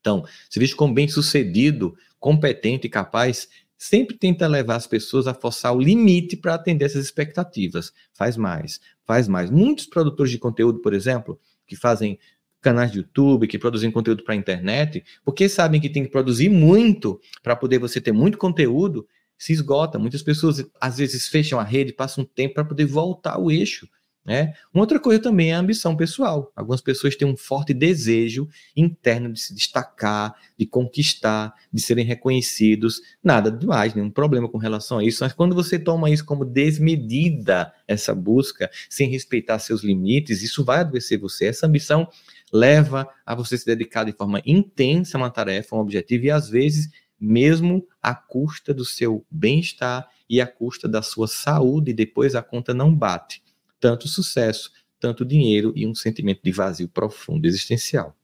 Então, 0.00 0.24
se 0.50 0.58
visto 0.58 0.74
como 0.74 0.92
bem-sucedido, 0.92 1.96
competente 2.18 2.88
e 2.88 2.90
capaz, 2.90 3.48
sempre 3.78 4.18
tenta 4.18 4.48
levar 4.48 4.74
as 4.74 4.88
pessoas 4.88 5.28
a 5.28 5.34
forçar 5.34 5.72
o 5.72 5.80
limite 5.80 6.36
para 6.36 6.54
atender 6.54 6.84
essas 6.84 7.04
expectativas. 7.04 7.92
Faz 8.12 8.36
mais, 8.36 8.80
faz 9.04 9.28
mais. 9.28 9.52
Muitos 9.52 9.86
produtores 9.86 10.32
de 10.32 10.38
conteúdo, 10.38 10.80
por 10.80 10.92
exemplo, 10.92 11.38
que 11.68 11.76
fazem 11.76 12.18
canais 12.60 12.90
de 12.90 12.98
YouTube, 12.98 13.46
que 13.46 13.56
produzem 13.56 13.92
conteúdo 13.92 14.24
para 14.24 14.34
a 14.34 14.36
internet, 14.36 15.04
porque 15.24 15.48
sabem 15.48 15.80
que 15.80 15.88
tem 15.88 16.02
que 16.02 16.10
produzir 16.10 16.48
muito 16.48 17.20
para 17.40 17.54
poder 17.54 17.78
você 17.78 18.00
ter 18.00 18.10
muito 18.10 18.36
conteúdo, 18.36 19.06
se 19.40 19.54
esgota. 19.54 19.98
Muitas 19.98 20.22
pessoas 20.22 20.62
às 20.78 20.98
vezes 20.98 21.26
fecham 21.26 21.58
a 21.58 21.64
rede, 21.64 21.94
passam 21.94 22.22
um 22.22 22.26
tempo 22.26 22.54
para 22.54 22.64
poder 22.64 22.84
voltar 22.84 23.36
ao 23.36 23.50
eixo. 23.50 23.88
Né? 24.22 24.52
Uma 24.72 24.82
outra 24.82 25.00
coisa 25.00 25.20
também 25.20 25.50
é 25.50 25.54
a 25.54 25.58
ambição 25.58 25.96
pessoal. 25.96 26.52
Algumas 26.54 26.82
pessoas 26.82 27.16
têm 27.16 27.26
um 27.26 27.38
forte 27.38 27.72
desejo 27.72 28.46
interno 28.76 29.32
de 29.32 29.40
se 29.40 29.54
destacar, 29.54 30.34
de 30.58 30.66
conquistar, 30.66 31.54
de 31.72 31.80
serem 31.80 32.04
reconhecidos. 32.04 33.00
Nada 33.24 33.50
demais, 33.50 33.94
nenhum 33.94 34.10
problema 34.10 34.46
com 34.46 34.58
relação 34.58 34.98
a 34.98 35.04
isso. 35.04 35.24
Mas 35.24 35.32
quando 35.32 35.54
você 35.54 35.78
toma 35.78 36.10
isso 36.10 36.24
como 36.26 36.44
desmedida, 36.44 37.72
essa 37.88 38.14
busca, 38.14 38.70
sem 38.90 39.08
respeitar 39.08 39.58
seus 39.58 39.82
limites, 39.82 40.42
isso 40.42 40.62
vai 40.62 40.80
adoecer 40.80 41.18
você. 41.18 41.46
Essa 41.46 41.66
ambição 41.66 42.06
leva 42.52 43.08
a 43.24 43.34
você 43.34 43.56
se 43.56 43.64
dedicar 43.64 44.04
de 44.04 44.12
forma 44.12 44.42
intensa 44.44 45.16
a 45.16 45.18
uma 45.18 45.30
tarefa, 45.30 45.74
a 45.74 45.78
um 45.78 45.82
objetivo, 45.82 46.26
e 46.26 46.30
às 46.30 46.50
vezes 46.50 46.90
mesmo 47.20 47.86
à 48.02 48.14
custa 48.14 48.72
do 48.72 48.84
seu 48.84 49.24
bem-estar 49.30 50.08
e 50.28 50.40
à 50.40 50.46
custa 50.46 50.88
da 50.88 51.02
sua 51.02 51.28
saúde, 51.28 51.90
e 51.90 51.94
depois 51.94 52.34
a 52.34 52.42
conta 52.42 52.72
não 52.72 52.94
bate 52.94 53.42
tanto 53.78 54.08
sucesso, 54.08 54.70
tanto 54.98 55.24
dinheiro 55.24 55.72
e 55.74 55.86
um 55.86 55.94
sentimento 55.94 56.40
de 56.42 56.52
vazio 56.52 56.88
profundo 56.88 57.46
existencial. 57.46 58.16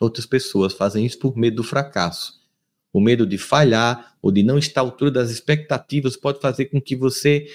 Outras 0.00 0.26
pessoas 0.26 0.72
fazem 0.72 1.04
isso 1.04 1.18
por 1.18 1.36
medo 1.36 1.56
do 1.56 1.64
fracasso. 1.64 2.40
O 2.92 3.00
medo 3.00 3.26
de 3.26 3.36
falhar 3.36 4.16
ou 4.22 4.30
de 4.30 4.42
não 4.42 4.56
estar 4.56 4.80
à 4.80 4.84
altura 4.84 5.10
das 5.10 5.30
expectativas 5.30 6.16
pode 6.16 6.40
fazer 6.40 6.66
com 6.66 6.80
que 6.80 6.96
você 6.96 7.46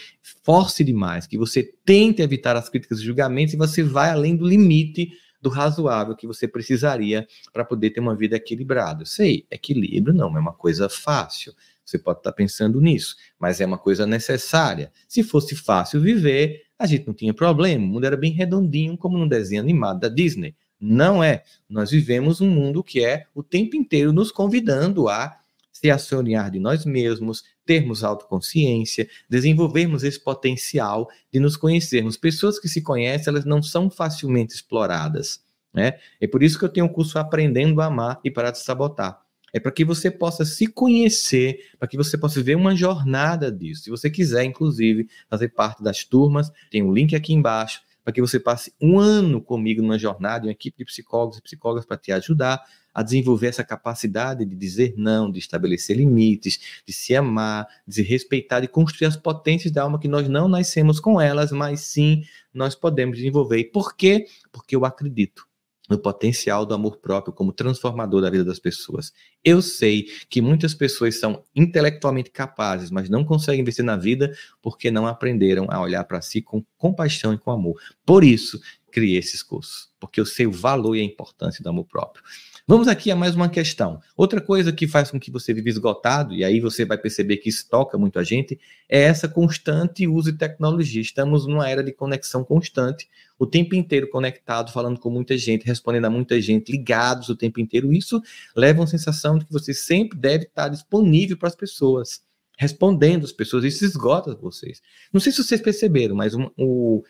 force 0.43 0.83
demais, 0.83 1.25
que 1.25 1.37
você 1.37 1.63
tente 1.83 2.21
evitar 2.21 2.55
as 2.55 2.69
críticas 2.69 2.99
e 2.99 3.03
julgamentos 3.03 3.53
e 3.53 3.57
você 3.57 3.81
vai 3.81 4.11
além 4.11 4.35
do 4.35 4.47
limite 4.47 5.11
do 5.41 5.49
razoável 5.49 6.15
que 6.15 6.27
você 6.27 6.47
precisaria 6.47 7.27
para 7.51 7.65
poder 7.65 7.89
ter 7.89 7.99
uma 7.99 8.15
vida 8.15 8.35
equilibrada. 8.35 9.01
Eu 9.01 9.07
sei, 9.07 9.45
equilíbrio 9.49 10.13
não 10.13 10.35
é 10.37 10.39
uma 10.39 10.53
coisa 10.53 10.87
fácil. 10.87 11.53
Você 11.83 11.97
pode 11.97 12.19
estar 12.19 12.31
pensando 12.31 12.79
nisso, 12.79 13.15
mas 13.39 13.59
é 13.59 13.65
uma 13.65 13.77
coisa 13.77 14.05
necessária. 14.05 14.91
Se 15.07 15.23
fosse 15.23 15.55
fácil 15.55 15.99
viver, 15.99 16.63
a 16.77 16.85
gente 16.85 17.07
não 17.07 17.13
tinha 17.13 17.33
problema, 17.33 17.83
o 17.83 17.87
mundo 17.87 18.05
era 18.05 18.15
bem 18.15 18.31
redondinho, 18.31 18.97
como 18.97 19.17
num 19.17 19.27
desenho 19.27 19.61
animado 19.61 19.99
da 19.99 20.07
Disney. 20.07 20.55
Não 20.79 21.23
é. 21.23 21.43
Nós 21.69 21.91
vivemos 21.91 22.41
um 22.41 22.49
mundo 22.49 22.83
que 22.83 23.03
é 23.03 23.25
o 23.35 23.43
tempo 23.43 23.75
inteiro 23.75 24.13
nos 24.13 24.31
convidando 24.31 25.07
a 25.09 25.37
se 25.71 25.89
acionar 25.89 26.51
de 26.51 26.59
nós 26.59 26.85
mesmos, 26.85 27.43
termos 27.71 28.03
autoconsciência, 28.03 29.07
desenvolvermos 29.29 30.03
esse 30.03 30.19
potencial 30.19 31.09
de 31.31 31.39
nos 31.39 31.55
conhecermos. 31.55 32.17
Pessoas 32.17 32.59
que 32.59 32.67
se 32.67 32.81
conhecem, 32.81 33.31
elas 33.31 33.45
não 33.45 33.63
são 33.63 33.89
facilmente 33.89 34.53
exploradas. 34.53 35.41
Né? 35.73 35.97
É 36.19 36.27
por 36.27 36.43
isso 36.43 36.59
que 36.59 36.65
eu 36.65 36.69
tenho 36.69 36.85
um 36.85 36.89
curso 36.89 37.17
Aprendendo 37.17 37.79
a 37.79 37.85
Amar 37.85 38.19
e 38.25 38.29
Parar 38.29 38.51
de 38.51 38.59
Sabotar 38.59 39.21
é 39.53 39.59
para 39.59 39.71
que 39.71 39.83
você 39.83 40.09
possa 40.09 40.45
se 40.45 40.67
conhecer, 40.67 41.71
para 41.77 41.87
que 41.87 41.97
você 41.97 42.17
possa 42.17 42.41
ver 42.41 42.55
uma 42.55 42.73
jornada 42.73 43.51
disso. 43.51 43.83
Se 43.83 43.89
você 43.89 44.09
quiser, 44.09 44.45
inclusive, 44.45 45.09
fazer 45.29 45.49
parte 45.49 45.83
das 45.83 46.05
turmas, 46.05 46.49
tem 46.69 46.81
um 46.81 46.93
link 46.93 47.13
aqui 47.13 47.33
embaixo, 47.33 47.81
para 48.03 48.13
que 48.13 48.21
você 48.21 48.39
passe 48.39 48.73
um 48.81 48.99
ano 48.99 49.41
comigo 49.41 49.81
numa 49.81 49.97
jornada, 49.97 50.45
uma 50.45 50.51
equipe 50.51 50.77
de 50.77 50.85
psicólogos 50.85 51.37
e 51.37 51.41
psicólogas 51.41 51.85
para 51.85 51.97
te 51.97 52.11
ajudar 52.11 52.61
a 52.93 53.03
desenvolver 53.03 53.47
essa 53.47 53.63
capacidade 53.63 54.45
de 54.45 54.55
dizer 54.55 54.93
não, 54.97 55.31
de 55.31 55.39
estabelecer 55.39 55.95
limites, 55.95 56.81
de 56.85 56.93
se 56.93 57.15
amar, 57.15 57.67
de 57.87 57.95
se 57.95 58.01
respeitar, 58.01 58.59
de 58.59 58.67
construir 58.67 59.07
as 59.07 59.15
potências 59.15 59.71
da 59.71 59.83
alma 59.83 59.99
que 59.99 60.07
nós 60.07 60.27
não 60.27 60.47
nascemos 60.47 60.99
com 60.99 61.19
elas, 61.19 61.51
mas 61.51 61.81
sim 61.81 62.23
nós 62.53 62.75
podemos 62.75 63.17
desenvolver. 63.17 63.59
E 63.59 63.65
por 63.65 63.95
quê? 63.95 64.25
Porque 64.51 64.75
eu 64.75 64.83
acredito 64.83 65.50
no 65.91 65.99
potencial 65.99 66.65
do 66.65 66.73
amor 66.73 66.97
próprio 66.97 67.33
como 67.33 67.51
transformador 67.51 68.21
da 68.21 68.29
vida 68.29 68.45
das 68.45 68.59
pessoas. 68.59 69.11
Eu 69.43 69.61
sei 69.61 70.07
que 70.29 70.41
muitas 70.41 70.73
pessoas 70.73 71.19
são 71.19 71.43
intelectualmente 71.53 72.31
capazes, 72.31 72.89
mas 72.89 73.09
não 73.09 73.25
conseguem 73.25 73.63
vencer 73.63 73.83
na 73.83 73.97
vida 73.97 74.33
porque 74.61 74.89
não 74.89 75.05
aprenderam 75.05 75.67
a 75.69 75.81
olhar 75.81 76.05
para 76.05 76.21
si 76.21 76.41
com 76.41 76.63
compaixão 76.77 77.33
e 77.33 77.37
com 77.37 77.51
amor. 77.51 77.77
Por 78.05 78.23
isso, 78.23 78.57
criei 78.89 79.17
esses 79.17 79.43
cursos, 79.43 79.89
porque 79.99 80.21
eu 80.21 80.25
sei 80.25 80.47
o 80.47 80.51
valor 80.51 80.95
e 80.95 81.01
a 81.01 81.03
importância 81.03 81.61
do 81.61 81.69
amor 81.69 81.85
próprio. 81.85 82.23
Vamos 82.71 82.87
aqui 82.87 83.11
a 83.11 83.17
mais 83.17 83.35
uma 83.35 83.49
questão. 83.49 83.99
Outra 84.15 84.39
coisa 84.39 84.71
que 84.71 84.87
faz 84.87 85.11
com 85.11 85.19
que 85.19 85.29
você 85.29 85.53
vive 85.53 85.69
esgotado, 85.69 86.33
e 86.33 86.41
aí 86.41 86.61
você 86.61 86.85
vai 86.85 86.97
perceber 86.97 87.35
que 87.35 87.49
isso 87.49 87.67
toca 87.69 87.97
muito 87.97 88.17
a 88.17 88.23
gente, 88.23 88.57
é 88.87 89.01
essa 89.01 89.27
constante 89.27 90.07
uso 90.07 90.31
de 90.31 90.37
tecnologia. 90.37 91.01
Estamos 91.01 91.45
numa 91.45 91.67
era 91.67 91.83
de 91.83 91.91
conexão 91.91 92.45
constante, 92.45 93.09
o 93.37 93.45
tempo 93.45 93.75
inteiro 93.75 94.09
conectado, 94.09 94.71
falando 94.71 95.01
com 95.01 95.09
muita 95.09 95.37
gente, 95.37 95.65
respondendo 95.65 96.05
a 96.05 96.09
muita 96.09 96.39
gente, 96.39 96.71
ligados 96.71 97.27
o 97.27 97.35
tempo 97.35 97.59
inteiro. 97.59 97.91
Isso 97.91 98.21
leva 98.55 98.79
a 98.79 98.81
uma 98.83 98.87
sensação 98.87 99.37
de 99.37 99.45
que 99.45 99.51
você 99.51 99.73
sempre 99.73 100.17
deve 100.17 100.45
estar 100.45 100.69
disponível 100.69 101.35
para 101.35 101.49
as 101.49 101.55
pessoas, 101.57 102.23
respondendo 102.57 103.25
as 103.25 103.33
pessoas. 103.33 103.65
Isso 103.65 103.83
esgota 103.83 104.33
vocês. 104.33 104.81
Não 105.11 105.19
sei 105.19 105.33
se 105.33 105.43
vocês 105.43 105.59
perceberam, 105.59 106.15
mas 106.15 106.33
um, 106.33 106.49
o 106.57 107.03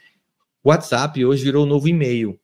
WhatsApp 0.64 1.24
hoje 1.24 1.44
virou 1.44 1.68
um 1.68 1.70
novo 1.70 1.88
e-mail. 1.88 2.41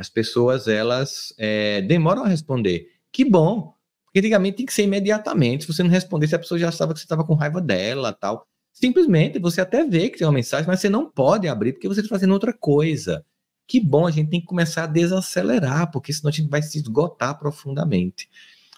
As 0.00 0.08
pessoas, 0.08 0.66
elas 0.66 1.34
é, 1.36 1.82
demoram 1.82 2.24
a 2.24 2.26
responder. 2.26 2.88
Que 3.12 3.22
bom, 3.22 3.74
porque 4.06 4.20
antigamente 4.20 4.56
tem 4.56 4.64
que 4.64 4.72
ser 4.72 4.84
imediatamente. 4.84 5.64
Se 5.64 5.72
você 5.74 5.82
não 5.82 5.90
respondesse, 5.90 6.34
a 6.34 6.38
pessoa 6.38 6.58
já 6.58 6.68
achava 6.68 6.94
que 6.94 7.00
você 7.00 7.04
estava 7.04 7.22
com 7.22 7.34
raiva 7.34 7.60
dela 7.60 8.10
tal. 8.10 8.46
Simplesmente, 8.72 9.38
você 9.38 9.60
até 9.60 9.84
vê 9.84 10.08
que 10.08 10.16
tem 10.16 10.26
uma 10.26 10.32
mensagem, 10.32 10.66
mas 10.66 10.80
você 10.80 10.88
não 10.88 11.10
pode 11.10 11.46
abrir 11.46 11.74
porque 11.74 11.86
você 11.86 12.00
está 12.00 12.08
fazendo 12.08 12.32
outra 12.32 12.50
coisa. 12.50 13.22
Que 13.68 13.78
bom, 13.78 14.06
a 14.06 14.10
gente 14.10 14.30
tem 14.30 14.40
que 14.40 14.46
começar 14.46 14.84
a 14.84 14.86
desacelerar, 14.86 15.90
porque 15.90 16.14
senão 16.14 16.30
a 16.30 16.32
gente 16.32 16.48
vai 16.48 16.62
se 16.62 16.78
esgotar 16.78 17.38
profundamente. 17.38 18.26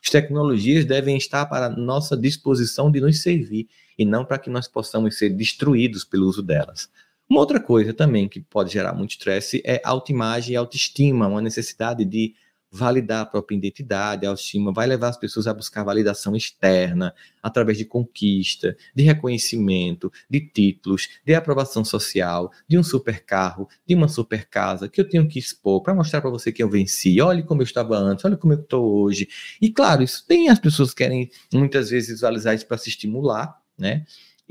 As 0.04 0.10
tecnologias 0.10 0.84
devem 0.84 1.16
estar 1.16 1.46
para 1.46 1.70
nossa 1.70 2.16
disposição 2.16 2.90
de 2.90 3.00
nos 3.00 3.22
servir 3.22 3.68
e 3.96 4.04
não 4.04 4.24
para 4.24 4.40
que 4.40 4.50
nós 4.50 4.66
possamos 4.66 5.18
ser 5.18 5.30
destruídos 5.30 6.04
pelo 6.04 6.26
uso 6.26 6.42
delas. 6.42 6.90
Uma 7.32 7.40
outra 7.40 7.58
coisa 7.58 7.94
também 7.94 8.28
que 8.28 8.42
pode 8.42 8.70
gerar 8.70 8.92
muito 8.92 9.12
estresse 9.12 9.62
é 9.64 9.80
autoimagem 9.82 10.52
e 10.52 10.56
autoestima, 10.56 11.26
uma 11.26 11.40
necessidade 11.40 12.04
de 12.04 12.34
validar 12.70 13.22
a 13.22 13.26
própria 13.26 13.56
identidade, 13.56 14.26
a 14.26 14.28
autoestima, 14.28 14.70
vai 14.70 14.86
levar 14.86 15.08
as 15.08 15.16
pessoas 15.16 15.46
a 15.46 15.54
buscar 15.54 15.82
validação 15.82 16.36
externa, 16.36 17.14
através 17.42 17.78
de 17.78 17.86
conquista, 17.86 18.76
de 18.94 19.02
reconhecimento, 19.02 20.12
de 20.28 20.40
títulos, 20.40 21.08
de 21.24 21.34
aprovação 21.34 21.82
social, 21.82 22.52
de 22.68 22.76
um 22.76 22.82
super 22.82 23.24
carro, 23.24 23.66
de 23.86 23.94
uma 23.94 24.08
super 24.08 24.46
casa, 24.46 24.86
que 24.86 25.00
eu 25.00 25.08
tenho 25.08 25.26
que 25.26 25.38
expor 25.38 25.82
para 25.82 25.94
mostrar 25.94 26.20
para 26.20 26.28
você 26.28 26.52
que 26.52 26.62
eu 26.62 26.68
venci. 26.68 27.18
Olhe 27.18 27.42
como 27.42 27.62
eu 27.62 27.64
estava 27.64 27.96
antes, 27.96 28.26
olha 28.26 28.36
como 28.36 28.52
eu 28.52 28.60
estou 28.60 29.04
hoje. 29.04 29.26
E 29.58 29.70
claro, 29.70 30.02
isso 30.02 30.22
tem 30.26 30.50
as 30.50 30.58
pessoas 30.58 30.90
que 30.90 30.96
querem 30.96 31.30
muitas 31.50 31.88
vezes 31.88 32.10
visualizar 32.10 32.54
isso 32.54 32.66
para 32.66 32.76
se 32.76 32.90
estimular, 32.90 33.58
né? 33.78 34.04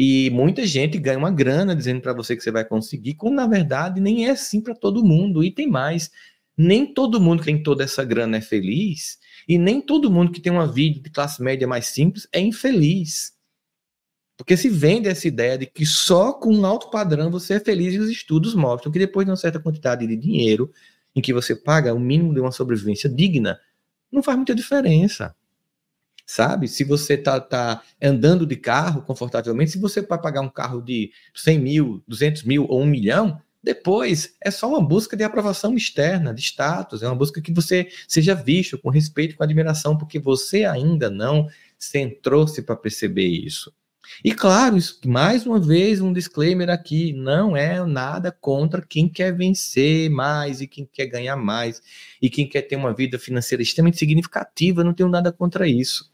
E 0.03 0.31
muita 0.31 0.65
gente 0.65 0.97
ganha 0.97 1.19
uma 1.19 1.29
grana 1.29 1.75
dizendo 1.75 2.01
para 2.01 2.11
você 2.11 2.35
que 2.35 2.41
você 2.41 2.49
vai 2.49 2.65
conseguir, 2.65 3.13
quando 3.13 3.35
na 3.35 3.45
verdade 3.45 4.01
nem 4.01 4.25
é 4.25 4.31
assim 4.31 4.59
para 4.59 4.73
todo 4.73 5.05
mundo. 5.05 5.43
E 5.43 5.51
tem 5.51 5.67
mais: 5.67 6.09
nem 6.57 6.91
todo 6.91 7.21
mundo 7.21 7.41
que 7.41 7.45
tem 7.45 7.61
toda 7.61 7.83
essa 7.83 8.03
grana 8.03 8.37
é 8.37 8.41
feliz, 8.41 9.19
e 9.47 9.59
nem 9.59 9.79
todo 9.79 10.09
mundo 10.09 10.31
que 10.31 10.41
tem 10.41 10.51
uma 10.51 10.65
vida 10.65 10.99
de 10.99 11.11
classe 11.11 11.39
média 11.43 11.67
mais 11.67 11.85
simples 11.85 12.27
é 12.33 12.39
infeliz. 12.39 13.33
Porque 14.35 14.57
se 14.57 14.69
vende 14.69 15.07
essa 15.07 15.27
ideia 15.27 15.55
de 15.55 15.67
que 15.67 15.85
só 15.85 16.33
com 16.33 16.51
um 16.51 16.65
alto 16.65 16.89
padrão 16.89 17.29
você 17.29 17.53
é 17.53 17.59
feliz 17.59 17.93
e 17.93 17.99
os 17.99 18.09
estudos 18.09 18.55
mostram 18.55 18.91
que 18.91 18.97
depois 18.97 19.23
de 19.27 19.29
uma 19.29 19.37
certa 19.37 19.59
quantidade 19.59 20.07
de 20.07 20.17
dinheiro, 20.17 20.71
em 21.15 21.21
que 21.21 21.31
você 21.31 21.55
paga 21.55 21.93
o 21.93 21.99
mínimo 21.99 22.33
de 22.33 22.39
uma 22.39 22.51
sobrevivência 22.51 23.07
digna, 23.07 23.59
não 24.11 24.23
faz 24.23 24.35
muita 24.35 24.55
diferença 24.55 25.35
sabe? 26.31 26.67
Se 26.67 26.83
você 26.85 27.17
tá, 27.17 27.39
tá 27.41 27.81
andando 28.01 28.45
de 28.45 28.55
carro 28.55 29.01
confortavelmente, 29.01 29.71
se 29.71 29.77
você 29.77 30.01
vai 30.01 30.17
pagar 30.17 30.41
um 30.41 30.49
carro 30.49 30.81
de 30.81 31.11
100 31.35 31.59
mil, 31.59 32.03
200 32.07 32.43
mil 32.43 32.65
ou 32.69 32.81
um 32.81 32.85
milhão, 32.85 33.41
depois 33.61 34.35
é 34.41 34.49
só 34.49 34.69
uma 34.69 34.81
busca 34.81 35.17
de 35.17 35.23
aprovação 35.23 35.75
externa, 35.75 36.33
de 36.33 36.41
status, 36.41 37.03
é 37.03 37.07
uma 37.07 37.15
busca 37.15 37.41
que 37.41 37.53
você 37.53 37.89
seja 38.07 38.33
visto 38.33 38.77
com 38.79 38.89
respeito, 38.89 39.35
com 39.35 39.43
admiração, 39.43 39.97
porque 39.97 40.19
você 40.19 40.63
ainda 40.63 41.09
não 41.09 41.47
centrou-se 41.77 42.61
para 42.61 42.77
perceber 42.77 43.27
isso. 43.27 43.71
E 44.23 44.33
claro, 44.33 44.77
isso, 44.77 44.99
mais 45.05 45.45
uma 45.45 45.59
vez 45.59 45.99
um 46.01 46.13
disclaimer 46.13 46.69
aqui, 46.69 47.13
não 47.13 47.55
é 47.57 47.85
nada 47.85 48.31
contra 48.31 48.81
quem 48.81 49.07
quer 49.07 49.35
vencer 49.35 50.09
mais 50.09 50.61
e 50.61 50.67
quem 50.67 50.87
quer 50.91 51.07
ganhar 51.07 51.35
mais 51.35 51.81
e 52.21 52.29
quem 52.29 52.47
quer 52.47 52.63
ter 52.63 52.77
uma 52.77 52.93
vida 52.93 53.19
financeira 53.19 53.61
extremamente 53.61 53.97
significativa, 53.97 54.83
não 54.83 54.93
tenho 54.93 55.09
nada 55.09 55.31
contra 55.31 55.67
isso. 55.67 56.10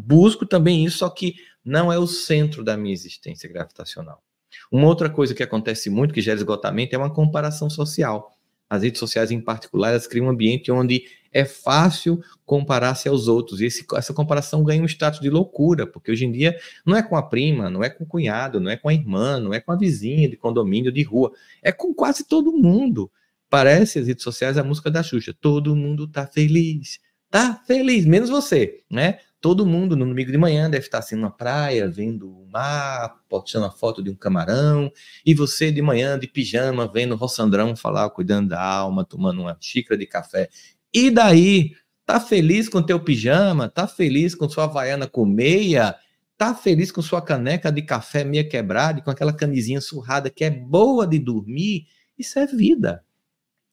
Busco 0.00 0.46
também 0.46 0.84
isso, 0.84 0.98
só 0.98 1.10
que 1.10 1.34
não 1.64 1.92
é 1.92 1.98
o 1.98 2.06
centro 2.06 2.64
da 2.64 2.76
minha 2.76 2.92
existência 2.92 3.48
gravitacional. 3.48 4.22
Uma 4.70 4.86
outra 4.86 5.08
coisa 5.08 5.34
que 5.34 5.42
acontece 5.42 5.90
muito, 5.90 6.14
que 6.14 6.20
gera 6.20 6.38
esgotamento, 6.38 6.94
é 6.94 6.98
uma 6.98 7.12
comparação 7.12 7.68
social. 7.68 8.32
As 8.68 8.82
redes 8.82 9.00
sociais, 9.00 9.30
em 9.32 9.40
particular, 9.40 9.90
elas 9.90 10.06
criam 10.06 10.26
um 10.26 10.30
ambiente 10.30 10.70
onde 10.70 11.04
é 11.32 11.44
fácil 11.44 12.20
comparar-se 12.44 13.08
aos 13.08 13.26
outros. 13.28 13.60
E 13.60 13.66
esse, 13.66 13.84
essa 13.94 14.14
comparação 14.14 14.62
ganha 14.62 14.82
um 14.82 14.86
status 14.86 15.20
de 15.20 15.28
loucura, 15.28 15.86
porque 15.86 16.10
hoje 16.10 16.24
em 16.24 16.32
dia 16.32 16.56
não 16.86 16.96
é 16.96 17.02
com 17.02 17.16
a 17.16 17.22
prima, 17.22 17.68
não 17.68 17.82
é 17.82 17.90
com 17.90 18.04
o 18.04 18.06
cunhado, 18.06 18.60
não 18.60 18.70
é 18.70 18.76
com 18.76 18.88
a 18.88 18.94
irmã, 18.94 19.40
não 19.40 19.52
é 19.52 19.60
com 19.60 19.72
a 19.72 19.76
vizinha 19.76 20.28
de 20.28 20.36
condomínio, 20.36 20.92
de 20.92 21.02
rua, 21.02 21.32
é 21.62 21.72
com 21.72 21.92
quase 21.92 22.24
todo 22.24 22.52
mundo. 22.52 23.10
Parece 23.48 23.98
as 23.98 24.06
redes 24.06 24.22
sociais 24.22 24.56
a 24.56 24.62
música 24.62 24.88
da 24.88 25.02
Xuxa. 25.02 25.34
Todo 25.40 25.74
mundo 25.74 26.06
tá 26.06 26.24
feliz, 26.24 27.00
tá 27.28 27.60
feliz, 27.66 28.06
menos 28.06 28.30
você, 28.30 28.82
né? 28.88 29.18
Todo 29.40 29.66
mundo 29.66 29.96
no 29.96 30.04
domingo 30.04 30.30
de 30.30 30.36
manhã 30.36 30.68
deve 30.68 30.84
estar 30.84 30.98
assim 30.98 31.16
numa 31.16 31.30
praia, 31.30 31.88
vendo 31.88 32.30
o 32.30 32.46
mar, 32.46 33.16
postando 33.28 33.66
a 33.66 33.70
foto 33.70 34.02
de 34.02 34.10
um 34.10 34.14
camarão, 34.14 34.92
e 35.24 35.32
você 35.34 35.72
de 35.72 35.80
manhã 35.80 36.18
de 36.18 36.26
pijama, 36.26 36.86
vendo 36.86 37.14
o 37.14 37.16
Rossandrão 37.16 37.74
falar, 37.74 38.10
cuidando 38.10 38.50
da 38.50 38.62
alma, 38.62 39.04
tomando 39.04 39.40
uma 39.40 39.56
xícara 39.58 39.98
de 39.98 40.06
café. 40.06 40.48
E 40.92 41.10
daí, 41.10 41.72
tá 42.04 42.20
feliz 42.20 42.68
com 42.68 42.82
teu 42.82 43.00
pijama? 43.00 43.68
Tá 43.68 43.86
feliz 43.86 44.34
com 44.34 44.48
sua 44.48 44.64
havaiana 44.64 45.06
com 45.06 45.24
meia? 45.24 45.96
Tá 46.36 46.54
feliz 46.54 46.92
com 46.92 47.00
sua 47.00 47.22
caneca 47.22 47.72
de 47.72 47.82
café 47.82 48.24
meia 48.24 48.46
quebrada 48.46 49.00
com 49.00 49.10
aquela 49.10 49.32
camisinha 49.32 49.80
surrada 49.80 50.28
que 50.28 50.44
é 50.44 50.50
boa 50.50 51.06
de 51.06 51.18
dormir? 51.18 51.86
Isso 52.18 52.38
é 52.38 52.46
vida. 52.46 53.02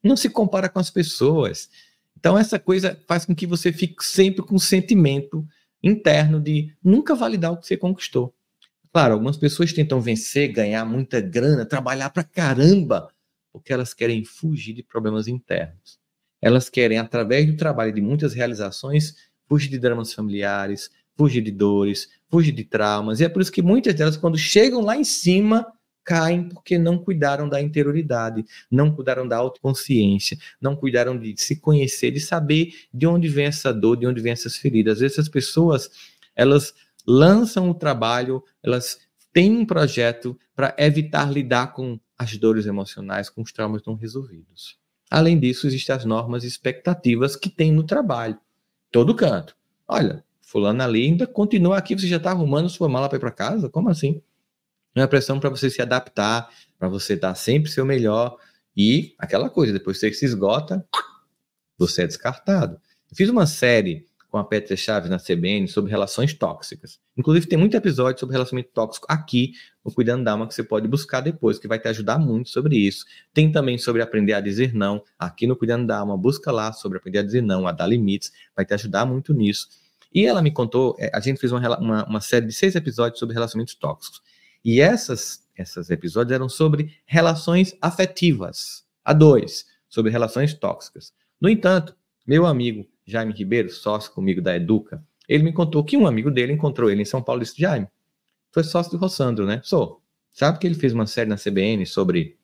Não 0.02 0.16
se 0.16 0.30
compara 0.30 0.70
com 0.70 0.80
as 0.80 0.90
pessoas. 0.90 1.70
Então, 2.18 2.38
essa 2.38 2.58
coisa 2.58 3.00
faz 3.08 3.26
com 3.26 3.36
que 3.36 3.46
você 3.46 3.72
fique 3.72 4.04
sempre 4.04 4.44
com 4.44 4.58
sentimento 4.58 5.46
interno 5.82 6.40
de 6.40 6.76
nunca 6.84 7.16
validar 7.16 7.52
o 7.52 7.58
que 7.58 7.68
você 7.68 7.78
conquistou. 7.78 8.34
Claro, 8.92 9.14
algumas 9.14 9.38
pessoas 9.38 9.74
tentam 9.74 10.02
vencer, 10.02 10.52
ganhar 10.52 10.84
muita 10.86 11.22
grana, 11.22 11.66
trabalhar 11.66 12.10
pra 12.10 12.24
caramba, 12.24 13.10
porque 13.52 13.72
elas 13.72 13.94
querem 13.94 14.24
fugir 14.24 14.74
de 14.74 14.84
problemas 14.84 15.28
internos. 15.28 16.00
Elas 16.42 16.70
querem, 16.70 16.98
através 16.98 17.46
do 17.46 17.58
trabalho 17.58 17.94
de 17.94 18.02
muitas 18.02 18.34
realizações, 18.34 19.16
fugir 19.48 19.70
de 19.70 19.80
dramas 19.80 20.14
familiares, 20.14 20.90
fugir 21.16 21.42
de 21.42 21.52
dores, 21.52 22.10
fugir 22.30 22.52
de 22.52 22.64
traumas. 22.64 23.20
E 23.20 23.26
é 23.26 23.30
por 23.30 23.42
isso 23.42 23.52
que 23.52 23.62
muitas 23.62 23.94
delas, 23.94 24.18
quando 24.18 24.38
chegam 24.38 24.82
lá 24.82 24.96
em 24.96 25.04
cima, 25.04 25.66
caem 26.08 26.48
porque 26.48 26.80
não 26.80 26.98
cuidaram 26.98 27.50
da 27.50 27.62
interioridade, 27.62 28.46
não 28.72 28.96
cuidaram 28.96 29.28
da 29.28 29.36
autoconsciência, 29.36 30.38
não 30.60 30.74
cuidaram 30.74 31.20
de 31.20 31.36
se 31.36 31.60
conhecer, 31.60 32.12
de 32.12 32.22
saber 32.22 32.72
de 32.94 33.06
onde 33.06 33.28
vem 33.28 33.48
essa 33.48 33.74
dor, 33.74 33.98
de 33.98 34.08
onde 34.08 34.22
vem 34.22 34.32
essas 34.32 34.56
feridas. 34.56 34.94
Às 34.94 35.00
vezes 35.02 35.20
as 35.20 35.28
pessoas, 35.28 35.92
elas 36.34 36.74
lançam 37.06 37.70
o 37.70 37.74
trabalho, 37.74 38.42
elas 38.64 39.00
têm 39.34 39.52
um 39.52 39.66
projeto 39.66 40.40
para 40.56 40.74
evitar 40.78 41.30
lidar 41.30 41.74
com 41.74 42.00
as 42.18 42.38
dores 42.38 42.66
emocionais, 42.66 43.30
com 43.30 43.42
os 43.42 43.52
traumas 43.52 43.84
não 43.86 43.96
resolvidos. 43.96 44.78
Além 45.12 45.38
disso, 45.38 45.68
existem 45.68 45.94
as 45.94 46.06
normas 46.06 46.46
e 46.46 46.48
expectativas 46.48 47.36
que 47.36 47.50
tem 47.50 47.70
no 47.70 47.84
trabalho, 47.84 48.40
todo 48.90 49.14
canto. 49.14 49.58
Olha, 49.86 50.24
fulano 50.42 50.82
ali 50.82 51.04
ainda 51.06 51.28
continua 51.28 51.78
aqui, 51.78 52.00
você 52.00 52.08
já 52.08 52.16
está 52.16 52.32
arrumando 52.32 52.70
sua 52.70 52.88
mala 52.88 53.10
para 53.10 53.18
ir 53.18 53.20
para 53.20 53.32
casa? 53.32 53.70
Como 53.70 53.90
assim? 53.90 54.22
É 55.01 55.04
uma 55.04 55.10
pressão 55.10 55.39
para 55.39 55.50
você 55.50 55.70
se 55.70 55.82
adaptar, 55.82 56.50
para 56.77 56.88
você 56.88 57.16
dar 57.16 57.36
sempre 57.36 57.70
seu 57.70 57.86
melhor. 57.86 58.38
E 58.75 59.16
aquela 59.18 59.50
coisa, 59.50 59.74
depois 59.74 60.00
você 60.00 60.12
se 60.13 60.25
esgota, 60.25 60.86
você 61.77 62.04
é 62.04 62.08
descartado. 62.08 62.80
Eu 63.10 63.16
fiz 63.16 63.30
uma 63.30 63.46
série 63.46 64.06
com 64.30 64.38
a 64.38 64.44
Petra 64.44 64.75
Chaves 64.75 65.10
na 65.10 65.18
CBN 65.18 65.68
sobre 65.68 65.89
relações 65.89 66.34
tóxicas. 66.34 67.00
Inclusive, 67.16 67.48
tem 67.48 67.58
muito 67.58 67.75
episódio 67.75 68.20
sobre 68.20 68.34
relacionamento 68.34 68.72
tóxico 68.74 69.08
aqui 69.10 69.54
no 69.84 69.92
Cuidando 69.92 70.24
da 70.24 70.32
Alma 70.34 70.48
que 70.48 70.54
você 70.54 70.63
pode 70.63 70.88
buscar 70.88 71.22
depois, 71.22 71.58
que 71.58 71.68
vai 71.68 71.80
te 71.80 71.88
ajudar 71.88 72.20
muito 72.20 72.50
sobre 72.50 72.77
isso. 72.77 73.06
Tem 73.34 73.51
também 73.51 73.77
sobre 73.77 74.01
aprender 74.01 74.34
a 74.34 74.42
dizer 74.42 74.74
não, 74.74 75.01
aqui 75.18 75.48
no 75.48 75.56
Cuidando 75.56 75.88
da 75.88 75.98
Alma. 76.00 76.18
Busca 76.18 76.51
lá 76.51 76.74
sobre 76.74 76.98
aprender 76.98 77.20
a 77.20 77.24
dizer 77.24 77.42
não, 77.42 77.68
a 77.68 77.72
dar 77.72 77.88
limites, 77.88 78.32
vai 78.56 78.66
te 78.66 78.74
ajudar 78.74 79.06
muito 79.06 79.34
nisso. 79.34 79.70
E 80.13 80.25
ela 80.25 80.42
me 80.42 80.51
contou, 80.51 80.96
é, 81.00 81.10
a 81.13 81.20
gente 81.20 81.39
fez 81.39 81.51
uma, 81.51 81.80
uma, 81.80 82.06
uma 82.06 82.22
série 82.22 82.46
de 82.46 82.54
seis 82.54 82.75
episódios 82.75 83.20
sobre 83.20 83.34
relacionamentos 83.34 83.75
tóxicos. 83.75 84.22
E 84.68 84.82
essas, 84.82 85.48
esses 85.58 85.90
episódios 85.90 86.34
eram 86.34 86.50
sobre 86.50 87.00
relações 87.06 87.78
afetivas. 87.82 88.86
A 89.02 89.14
dois, 89.14 89.66
sobre 89.88 90.12
relações 90.12 90.54
tóxicas. 90.54 91.14
No 91.40 91.48
entanto, 91.48 91.96
meu 92.28 92.46
amigo 92.46 92.86
Jaime 93.06 93.32
Ribeiro, 93.32 93.70
sócio 93.70 94.12
comigo 94.12 94.42
da 94.42 94.58
Educa, 94.58 95.02
ele 95.26 95.46
me 95.46 95.54
contou 95.54 95.86
que 95.86 95.96
um 95.96 96.06
amigo 96.06 96.30
dele 96.30 96.52
encontrou 96.52 96.92
ele 96.92 97.02
em 97.02 97.06
São 97.06 97.24
Paulo 97.24 97.42
e 97.42 97.46
disse: 97.46 97.62
Jaime, 97.62 97.88
foi 98.52 98.62
sócio 98.62 98.92
do 98.92 98.98
Rossandro, 98.98 99.46
né? 99.46 99.62
Sou. 99.64 100.02
Sabe 100.34 100.60
que 100.60 100.68
ele 100.68 100.76
fez 100.76 100.92
uma 100.92 101.08
série 101.08 101.30
na 101.30 101.38
CBN 101.38 101.86
sobre 101.86 102.38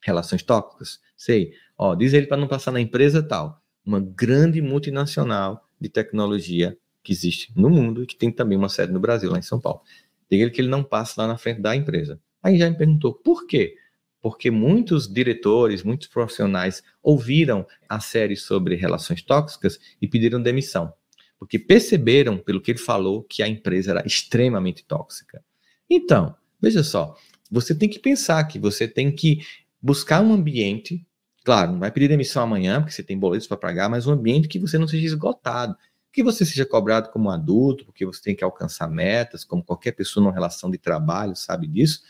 relações 0.00 0.42
tóxicas? 0.42 0.98
Sei. 1.14 1.52
Ó, 1.76 1.94
diz 1.94 2.14
ele 2.14 2.26
para 2.26 2.38
não 2.38 2.48
passar 2.48 2.72
na 2.72 2.80
empresa 2.80 3.22
tal. 3.22 3.62
Uma 3.84 4.00
grande 4.00 4.62
multinacional 4.62 5.68
de 5.78 5.90
tecnologia 5.90 6.78
que 7.02 7.12
existe 7.12 7.52
no 7.54 7.68
mundo 7.68 8.02
e 8.02 8.06
que 8.06 8.16
tem 8.16 8.32
também 8.32 8.56
uma 8.56 8.70
sede 8.70 8.94
no 8.94 9.00
Brasil, 9.00 9.30
lá 9.30 9.38
em 9.38 9.42
São 9.42 9.60
Paulo. 9.60 9.82
Diga 10.30 10.44
ele 10.44 10.50
que 10.50 10.60
ele 10.60 10.68
não 10.68 10.84
passa 10.84 11.22
lá 11.22 11.28
na 11.28 11.36
frente 11.36 11.60
da 11.60 11.74
empresa. 11.74 12.20
Aí 12.42 12.58
já 12.58 12.70
me 12.70 12.76
perguntou 12.76 13.12
por 13.12 13.46
quê? 13.46 13.74
Porque 14.22 14.50
muitos 14.50 15.12
diretores, 15.12 15.82
muitos 15.82 16.08
profissionais 16.08 16.82
ouviram 17.02 17.66
a 17.88 18.00
série 18.00 18.36
sobre 18.36 18.74
relações 18.74 19.22
tóxicas 19.22 19.78
e 20.00 20.06
pediram 20.06 20.40
demissão. 20.40 20.92
Porque 21.38 21.58
perceberam, 21.58 22.36
pelo 22.38 22.60
que 22.60 22.70
ele 22.70 22.78
falou, 22.78 23.22
que 23.22 23.42
a 23.42 23.48
empresa 23.48 23.92
era 23.92 24.06
extremamente 24.06 24.84
tóxica. 24.84 25.42
Então, 25.88 26.34
veja 26.60 26.82
só, 26.82 27.16
você 27.50 27.74
tem 27.74 27.88
que 27.88 27.98
pensar 27.98 28.44
que 28.44 28.58
você 28.58 28.86
tem 28.86 29.10
que 29.10 29.40
buscar 29.82 30.22
um 30.22 30.32
ambiente 30.32 31.04
Claro, 31.42 31.72
não 31.72 31.80
vai 31.80 31.90
pedir 31.90 32.08
demissão 32.08 32.42
amanhã, 32.42 32.80
porque 32.80 32.92
você 32.92 33.02
tem 33.02 33.18
boletos 33.18 33.46
para 33.46 33.56
pagar, 33.56 33.88
mas 33.88 34.06
um 34.06 34.12
ambiente 34.12 34.46
que 34.46 34.58
você 34.58 34.76
não 34.76 34.86
seja 34.86 35.06
esgotado, 35.06 35.76
que 36.12 36.22
você 36.22 36.44
seja 36.44 36.66
cobrado 36.66 37.10
como 37.10 37.30
adulto, 37.30 37.84
porque 37.84 38.04
você 38.04 38.22
tem 38.22 38.34
que 38.34 38.44
alcançar 38.44 38.88
metas, 38.88 39.44
como 39.44 39.62
qualquer 39.62 39.92
pessoa 39.92 40.24
numa 40.24 40.34
relação 40.34 40.70
de 40.70 40.78
trabalho 40.78 41.36
sabe 41.36 41.66
disso, 41.66 42.02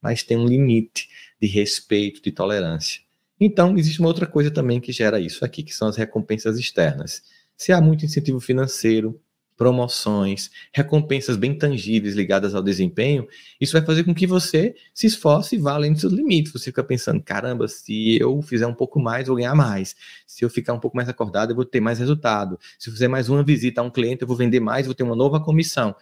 mas 0.00 0.22
tem 0.22 0.36
um 0.36 0.46
limite 0.46 1.08
de 1.40 1.46
respeito, 1.46 2.22
de 2.22 2.30
tolerância. 2.30 3.00
Então, 3.38 3.76
existe 3.76 4.00
uma 4.00 4.08
outra 4.08 4.26
coisa 4.26 4.50
também 4.50 4.80
que 4.80 4.92
gera 4.92 5.20
isso 5.20 5.44
aqui, 5.44 5.62
que 5.62 5.74
são 5.74 5.88
as 5.88 5.96
recompensas 5.96 6.58
externas. 6.58 7.22
Se 7.56 7.72
há 7.72 7.80
muito 7.80 8.04
incentivo 8.04 8.40
financeiro, 8.40 9.20
promoções, 9.56 10.50
recompensas 10.72 11.36
bem 11.36 11.56
tangíveis 11.56 12.14
ligadas 12.14 12.54
ao 12.54 12.62
desempenho, 12.62 13.26
isso 13.60 13.72
vai 13.72 13.84
fazer 13.84 14.04
com 14.04 14.14
que 14.14 14.26
você 14.26 14.74
se 14.92 15.06
esforce 15.06 15.56
e 15.56 15.58
vá 15.58 15.72
além 15.72 15.92
dos 15.92 16.02
seus 16.02 16.12
limites. 16.12 16.52
Você 16.52 16.66
fica 16.66 16.84
pensando, 16.84 17.22
caramba, 17.22 17.66
se 17.66 18.18
eu 18.20 18.40
fizer 18.42 18.66
um 18.66 18.74
pouco 18.74 19.00
mais, 19.00 19.26
vou 19.28 19.36
ganhar 19.36 19.54
mais. 19.54 19.96
Se 20.26 20.44
eu 20.44 20.50
ficar 20.50 20.74
um 20.74 20.80
pouco 20.80 20.96
mais 20.96 21.08
acordado, 21.08 21.50
eu 21.50 21.56
vou 21.56 21.64
ter 21.64 21.80
mais 21.80 21.98
resultado. 21.98 22.58
Se 22.78 22.90
eu 22.90 22.92
fizer 22.92 23.08
mais 23.08 23.28
uma 23.28 23.42
visita 23.42 23.80
a 23.80 23.84
um 23.84 23.90
cliente, 23.90 24.22
eu 24.22 24.28
vou 24.28 24.36
vender 24.36 24.60
mais, 24.60 24.86
vou 24.86 24.94
ter 24.94 25.02
uma 25.02 25.16
nova 25.16 25.40
comissão. 25.40 25.94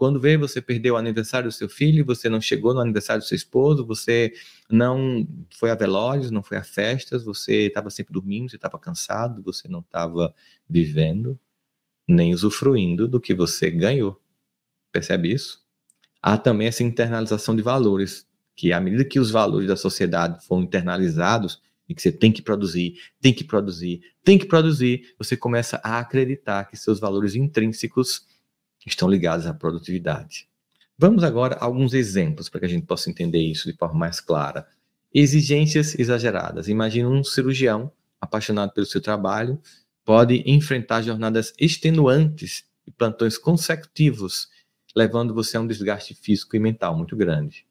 Quando 0.00 0.18
vê, 0.18 0.38
você 0.38 0.62
perdeu 0.62 0.94
o 0.94 0.96
aniversário 0.96 1.50
do 1.50 1.52
seu 1.52 1.68
filho, 1.68 2.06
você 2.06 2.26
não 2.26 2.40
chegou 2.40 2.72
no 2.72 2.80
aniversário 2.80 3.20
do 3.20 3.26
seu 3.26 3.36
esposo, 3.36 3.84
você 3.84 4.32
não 4.70 5.28
foi 5.50 5.70
a 5.70 5.74
velórios, 5.74 6.30
não 6.30 6.42
foi 6.42 6.56
a 6.56 6.64
festas, 6.64 7.22
você 7.22 7.66
estava 7.66 7.90
sempre 7.90 8.14
dormindo, 8.14 8.48
você 8.48 8.56
estava 8.56 8.78
cansado, 8.78 9.42
você 9.42 9.68
não 9.68 9.80
estava 9.80 10.34
vivendo, 10.66 11.38
nem 12.08 12.34
usufruindo 12.34 13.06
do 13.06 13.20
que 13.20 13.34
você 13.34 13.70
ganhou. 13.70 14.20
Percebe 14.92 15.32
isso? 15.32 15.64
Há 16.22 16.36
também 16.36 16.66
essa 16.66 16.82
internalização 16.82 17.54
de 17.56 17.62
valores, 17.62 18.26
que 18.54 18.72
à 18.72 18.80
medida 18.80 19.04
que 19.04 19.20
os 19.20 19.30
valores 19.30 19.68
da 19.68 19.76
sociedade 19.76 20.44
foram 20.46 20.62
internalizados, 20.62 21.62
e 21.90 21.94
que 21.94 22.00
você 22.00 22.12
tem 22.12 22.30
que 22.30 22.40
produzir, 22.40 22.94
tem 23.20 23.34
que 23.34 23.42
produzir, 23.42 24.00
tem 24.22 24.38
que 24.38 24.46
produzir, 24.46 25.12
você 25.18 25.36
começa 25.36 25.80
a 25.82 25.98
acreditar 25.98 26.66
que 26.66 26.76
seus 26.76 27.00
valores 27.00 27.34
intrínsecos 27.34 28.28
estão 28.86 29.08
ligados 29.08 29.44
à 29.44 29.52
produtividade. 29.52 30.48
Vamos 30.96 31.24
agora 31.24 31.56
a 31.56 31.64
alguns 31.64 31.92
exemplos 31.92 32.48
para 32.48 32.60
que 32.60 32.66
a 32.66 32.68
gente 32.68 32.86
possa 32.86 33.10
entender 33.10 33.40
isso 33.40 33.70
de 33.70 33.76
forma 33.76 33.98
mais 33.98 34.20
clara. 34.20 34.68
Exigências 35.12 35.98
exageradas. 35.98 36.68
Imagina 36.68 37.08
um 37.08 37.24
cirurgião 37.24 37.90
apaixonado 38.20 38.72
pelo 38.72 38.86
seu 38.86 39.00
trabalho 39.00 39.60
pode 40.04 40.42
enfrentar 40.46 41.02
jornadas 41.02 41.52
extenuantes 41.58 42.64
e 42.86 42.90
plantões 42.90 43.38
consecutivos, 43.38 44.48
levando 44.94 45.34
você 45.34 45.56
a 45.56 45.60
um 45.60 45.66
desgaste 45.66 46.14
físico 46.14 46.56
e 46.56 46.58
mental 46.58 46.96
muito 46.96 47.16
grande. 47.16 47.66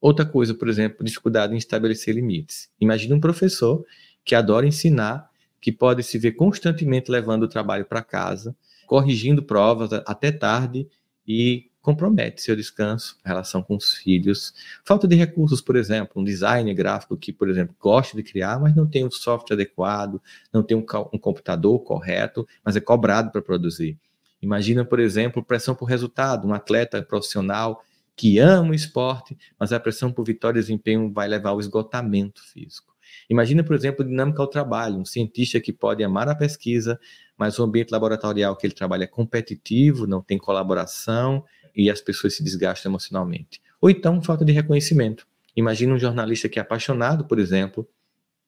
Outra 0.00 0.26
coisa, 0.26 0.54
por 0.54 0.68
exemplo, 0.68 1.04
dificuldade 1.04 1.54
em 1.54 1.56
estabelecer 1.56 2.14
limites. 2.14 2.68
Imagine 2.80 3.14
um 3.14 3.20
professor 3.20 3.84
que 4.24 4.34
adora 4.34 4.66
ensinar, 4.66 5.30
que 5.60 5.72
pode 5.72 6.02
se 6.02 6.18
ver 6.18 6.32
constantemente 6.32 7.10
levando 7.10 7.44
o 7.44 7.48
trabalho 7.48 7.84
para 7.86 8.02
casa, 8.02 8.54
corrigindo 8.86 9.42
provas 9.42 9.92
até 10.06 10.30
tarde 10.30 10.86
e 11.26 11.70
compromete 11.84 12.40
seu 12.40 12.56
descanso, 12.56 13.18
relação 13.22 13.62
com 13.62 13.76
os 13.76 13.92
filhos. 13.92 14.54
Falta 14.86 15.06
de 15.06 15.14
recursos, 15.14 15.60
por 15.60 15.76
exemplo, 15.76 16.22
um 16.22 16.24
designer 16.24 16.72
gráfico 16.72 17.14
que, 17.14 17.30
por 17.30 17.46
exemplo, 17.50 17.76
gosta 17.78 18.16
de 18.16 18.22
criar, 18.22 18.58
mas 18.58 18.74
não 18.74 18.86
tem 18.86 19.04
um 19.04 19.10
software 19.10 19.54
adequado, 19.54 20.20
não 20.50 20.62
tem 20.62 20.74
um, 20.74 20.84
um 21.12 21.18
computador 21.18 21.78
correto, 21.80 22.48
mas 22.64 22.74
é 22.74 22.80
cobrado 22.80 23.30
para 23.30 23.42
produzir. 23.42 23.98
Imagina, 24.40 24.82
por 24.82 24.98
exemplo, 24.98 25.44
pressão 25.44 25.74
por 25.74 25.84
resultado, 25.84 26.48
um 26.48 26.54
atleta 26.54 27.02
profissional 27.02 27.84
que 28.16 28.38
ama 28.38 28.70
o 28.70 28.74
esporte, 28.74 29.36
mas 29.58 29.70
a 29.70 29.78
pressão 29.78 30.10
por 30.10 30.24
vitória 30.24 30.58
e 30.58 30.62
desempenho 30.62 31.12
vai 31.12 31.28
levar 31.28 31.50
ao 31.50 31.60
esgotamento 31.60 32.42
físico. 32.42 32.94
Imagina, 33.28 33.62
por 33.62 33.76
exemplo, 33.76 34.02
dinâmica 34.02 34.40
ao 34.40 34.48
trabalho, 34.48 34.96
um 34.96 35.04
cientista 35.04 35.60
que 35.60 35.72
pode 35.72 36.02
amar 36.02 36.28
a 36.30 36.34
pesquisa, 36.34 36.98
mas 37.36 37.58
o 37.58 37.62
ambiente 37.62 37.90
laboratorial 37.90 38.56
que 38.56 38.66
ele 38.66 38.74
trabalha 38.74 39.04
é 39.04 39.06
competitivo, 39.06 40.06
não 40.06 40.22
tem 40.22 40.38
colaboração, 40.38 41.44
e 41.74 41.90
as 41.90 42.00
pessoas 42.00 42.34
se 42.34 42.42
desgastam 42.42 42.90
emocionalmente. 42.90 43.60
Ou 43.80 43.90
então, 43.90 44.22
falta 44.22 44.44
de 44.44 44.52
reconhecimento. 44.52 45.26
Imagina 45.56 45.94
um 45.94 45.98
jornalista 45.98 46.48
que 46.48 46.58
é 46.58 46.62
apaixonado, 46.62 47.24
por 47.24 47.38
exemplo, 47.38 47.88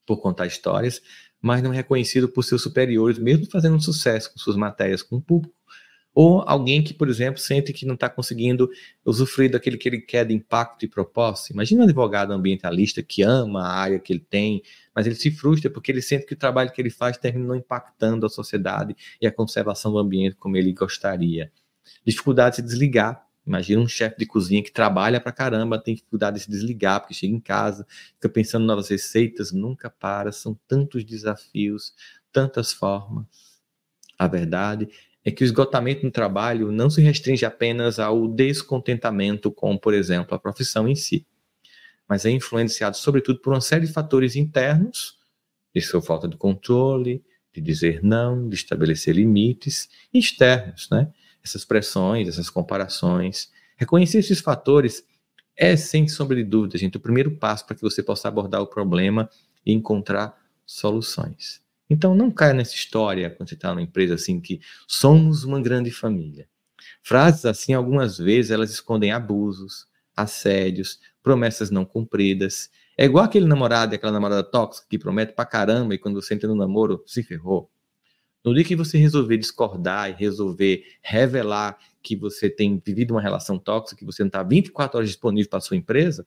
por 0.07 0.19
contar 0.19 0.47
histórias, 0.47 1.03
mas 1.41 1.63
não 1.63 1.73
é 1.73 1.77
reconhecido 1.77 2.29
por 2.29 2.43
seus 2.43 2.63
superiores, 2.63 3.19
mesmo 3.19 3.47
fazendo 3.51 3.81
sucesso 3.81 4.33
com 4.33 4.39
suas 4.39 4.57
matérias 4.57 5.03
com 5.03 5.17
o 5.17 5.21
público. 5.21 5.55
Ou 6.15 6.43
alguém 6.47 6.83
que, 6.83 6.95
por 6.95 7.11
exemplo, 7.11 7.39
sente 7.39 7.75
que 7.75 7.85
não 7.85 7.95
está 7.95 8.09
conseguindo 8.09 8.71
usufruir 9.05 9.51
daquele 9.51 9.77
que 9.77 9.87
ele 9.87 10.01
quer 10.01 10.25
de 10.25 10.33
impacto 10.33 10.83
e 10.83 10.89
propósito. 10.89 11.53
Imagina 11.53 11.83
um 11.83 11.85
advogado 11.85 12.33
ambientalista 12.33 13.03
que 13.03 13.21
ama 13.23 13.61
a 13.61 13.75
área 13.75 13.99
que 13.99 14.15
ele 14.15 14.27
tem, 14.31 14.63
mas 14.95 15.07
ele 15.07 15.15
se 15.15 15.31
frustra 15.31 15.71
porque 15.71 15.93
ele 15.93 16.01
sente 16.01 16.25
que 16.25 16.33
o 16.33 16.37
trabalho 16.37 16.73
que 16.73 16.81
ele 16.81 16.89
faz 16.89 17.19
termina 17.19 17.47
não 17.47 17.55
impactando 17.55 18.25
a 18.25 18.31
sociedade 18.31 18.97
e 19.21 19.27
a 19.27 19.31
conservação 19.31 19.93
do 19.93 19.99
ambiente 19.99 20.37
como 20.37 20.57
ele 20.57 20.73
gostaria. 20.73 21.53
Dificuldade 22.05 22.57
de 22.57 22.63
se 22.63 22.63
desligar. 22.63 23.27
Imagina 23.47 23.81
um 23.81 23.87
chefe 23.87 24.19
de 24.19 24.27
cozinha 24.27 24.63
que 24.63 24.73
trabalha 24.73 25.21
pra 25.21 25.31
caramba, 25.31 25.79
tem 25.79 25.95
dificuldade 25.95 26.39
de 26.39 26.43
se 26.43 26.51
desligar, 26.51 27.01
porque 27.01 27.15
chega 27.15 27.33
em 27.33 27.41
casa, 27.41 27.87
fica 28.15 28.29
pensando 28.29 28.65
em 28.65 28.67
novas 28.67 28.89
receitas, 28.89 29.53
nunca 29.53 29.89
para, 29.89 30.33
são 30.33 30.59
tantos 30.67 31.05
desafios, 31.05 31.95
tantas 32.33 32.73
formas. 32.73 33.27
A 34.19 34.27
verdade 34.27 34.89
é 35.25 35.31
que 35.31 35.43
o 35.43 35.47
esgotamento 35.47 36.05
no 36.05 36.11
trabalho 36.11 36.73
não 36.73 36.91
se 36.91 37.01
restringe 37.01 37.45
apenas 37.45 37.99
ao 37.99 38.27
descontentamento 38.29 39.51
com, 39.51 39.77
por 39.77 39.95
exemplo, 39.95 40.35
a 40.35 40.39
profissão 40.39 40.89
em 40.89 40.95
si, 40.95 41.27
mas 42.09 42.25
é 42.25 42.31
influenciado 42.31 42.97
sobretudo 42.97 43.41
por 43.41 43.53
uma 43.53 43.61
série 43.61 43.87
de 43.87 43.93
fatores 43.93 44.37
internos, 44.37 45.19
de 45.75 45.81
sua 45.81 46.01
falta 46.01 46.29
de 46.29 46.37
controle, 46.37 47.25
de 47.53 47.61
dizer 47.61 48.03
não, 48.03 48.49
de 48.49 48.55
estabelecer 48.55 49.15
limites, 49.15 49.89
e 50.13 50.19
externos, 50.19 50.89
né? 50.91 51.13
Essas 51.47 51.65
pressões, 51.65 52.27
essas 52.27 52.51
comparações. 52.51 53.53
Reconhecer 53.77 54.19
esses 54.19 54.41
fatores 54.41 55.05
é, 55.57 55.77
sem 55.77 56.09
sombra 56.09 56.35
de 56.37 56.43
dúvida, 56.43 56.77
gente, 56.77 56.97
o 56.97 57.01
primeiro 57.01 57.37
passo 57.37 57.65
para 57.65 57.77
que 57.77 57.83
você 57.83 58.03
possa 58.03 58.27
abordar 58.27 58.61
o 58.61 58.67
problema 58.67 59.31
e 59.65 59.73
encontrar 59.73 60.37
soluções. 60.67 61.63
Então 61.89 62.17
não 62.17 62.33
caia 62.33 62.53
nessa 62.53 62.75
história 62.75 63.31
quando 63.31 63.49
você 63.49 63.55
está 63.55 63.69
numa 63.69 63.81
empresa 63.81 64.15
assim 64.15 64.41
que 64.41 64.61
somos 64.89 65.45
uma 65.45 65.61
grande 65.61 65.93
família. 65.93 66.49
Frases 67.01 67.45
assim, 67.45 67.75
algumas 67.75 68.19
vezes, 68.19 68.51
elas 68.51 68.71
escondem 68.71 69.13
abusos, 69.13 69.87
assédios, 70.17 70.99
promessas 71.23 71.71
não 71.71 71.85
cumpridas. 71.85 72.69
É 72.99 73.05
igual 73.05 73.25
aquele 73.25 73.47
namorado 73.47 73.95
e 73.95 73.97
aquela 73.97 74.13
namorada 74.13 74.43
tóxica 74.43 74.89
que 74.91 74.99
promete 74.99 75.33
pra 75.33 75.47
caramba 75.47 75.95
e 75.95 75.99
quando 75.99 76.21
você 76.21 76.35
entra 76.35 76.49
no 76.49 76.57
namoro, 76.57 77.05
se 77.07 77.23
ferrou. 77.23 77.71
No 78.47 78.55
dia 78.55 78.63
que 78.63 78.77
você 78.77 78.97
resolver 78.97 79.37
discordar 79.39 80.09
e 80.09 80.13
resolver 80.13 80.85
revelar 81.03 81.77
que 82.01 82.15
você 82.15 82.49
tem 82.49 82.81
vivido 82.83 83.11
uma 83.11 83.21
relação 83.21 83.59
tóxica, 83.59 83.99
que 83.99 84.05
você 84.05 84.23
não 84.23 84.29
está 84.29 84.41
24 84.45 84.99
horas 84.99 85.11
disponível 85.11 85.51
para 85.51 85.61
sua 85.61 85.77
empresa, 85.77 86.25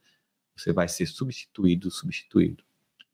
você 0.53 0.73
vai 0.73 0.89
ser 0.89 1.05
substituído, 1.05 1.89
substituído. 1.89 2.61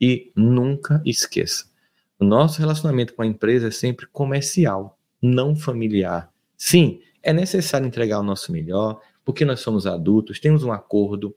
E 0.02 0.32
nunca 0.36 1.04
esqueça, 1.06 1.70
o 2.18 2.26
nosso 2.26 2.60
relacionamento 2.60 3.14
com 3.14 3.22
a 3.22 3.28
empresa 3.28 3.68
é 3.68 3.72
sempre 3.72 4.08
comercial, 4.08 4.98
não 5.22 5.56
familiar. 5.56 6.34
Sim, 6.58 7.00
é 7.22 7.32
necessário 7.32 7.86
entregar 7.86 8.20
o 8.20 8.24
nosso 8.24 8.52
melhor, 8.52 9.00
porque 9.24 9.46
nós 9.46 9.60
somos 9.60 9.86
adultos, 9.86 10.40
temos 10.40 10.64
um 10.64 10.72
acordo, 10.72 11.36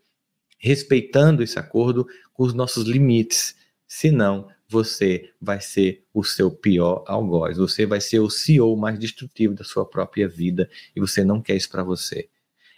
respeitando 0.56 1.42
esse 1.42 1.58
acordo 1.58 2.06
com 2.32 2.44
os 2.44 2.54
nossos 2.54 2.86
limites. 2.86 3.56
Senão, 3.86 4.48
você 4.68 5.30
vai 5.40 5.60
ser 5.60 6.04
o 6.12 6.22
seu 6.22 6.50
pior 6.50 7.02
algoz, 7.06 7.56
você 7.56 7.86
vai 7.86 8.00
ser 8.00 8.20
o 8.20 8.28
CEO 8.28 8.76
mais 8.76 8.98
destrutivo 8.98 9.54
da 9.54 9.64
sua 9.64 9.84
própria 9.86 10.28
vida 10.28 10.68
e 10.94 11.00
você 11.00 11.24
não 11.24 11.40
quer 11.40 11.56
isso 11.56 11.70
para 11.70 11.82
você. 11.82 12.28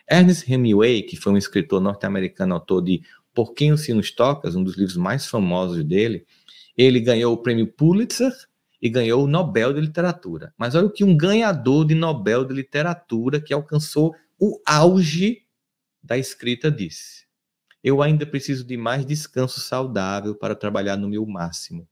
Ernest 0.09 0.51
Hemingway, 0.51 1.03
que 1.03 1.17
foi 1.17 1.33
um 1.33 1.37
escritor 1.37 1.81
norte-americano, 1.81 2.55
autor 2.55 2.83
de 2.83 3.03
Por 3.35 3.55
Quem 3.55 3.73
o 3.73 3.79
Sino 3.79 4.03
Tocas, 4.15 4.55
um 4.55 4.63
dos 4.63 4.77
livros 4.77 4.97
mais 4.97 5.27
famosos 5.27 5.85
dele, 5.85 6.27
ele 6.77 7.01
ganhou 7.01 7.35
o 7.35 7.39
prêmio 7.39 7.67
Pulitzer 7.67 8.33
e 8.81 8.89
ganhou 8.89 9.25
o 9.25 9.29
Nobel 9.29 9.73
de 9.73 9.81
Literatura. 9.81 10.55
Mas 10.57 10.75
olha 10.75 10.87
o 10.87 10.91
que 10.91 11.05
um 11.05 11.17
ganhador 11.17 11.85
de 11.85 11.95
Nobel 11.95 12.45
de 12.45 12.55
Literatura 12.55 13.41
que 13.41 13.53
alcançou 13.53 14.15
o 14.39 14.61
auge 14.65 15.43
da 16.03 16.17
escrita 16.17 16.71
disse: 16.71 17.25
Eu 17.83 18.03
ainda 18.03 18.27
preciso 18.27 18.65
de 18.65 18.77
mais 18.77 19.05
descanso 19.05 19.61
saudável 19.61 20.35
para 20.35 20.55
trabalhar 20.55 20.97
no 20.97 21.09
meu 21.09 21.25
máximo. 21.27 21.89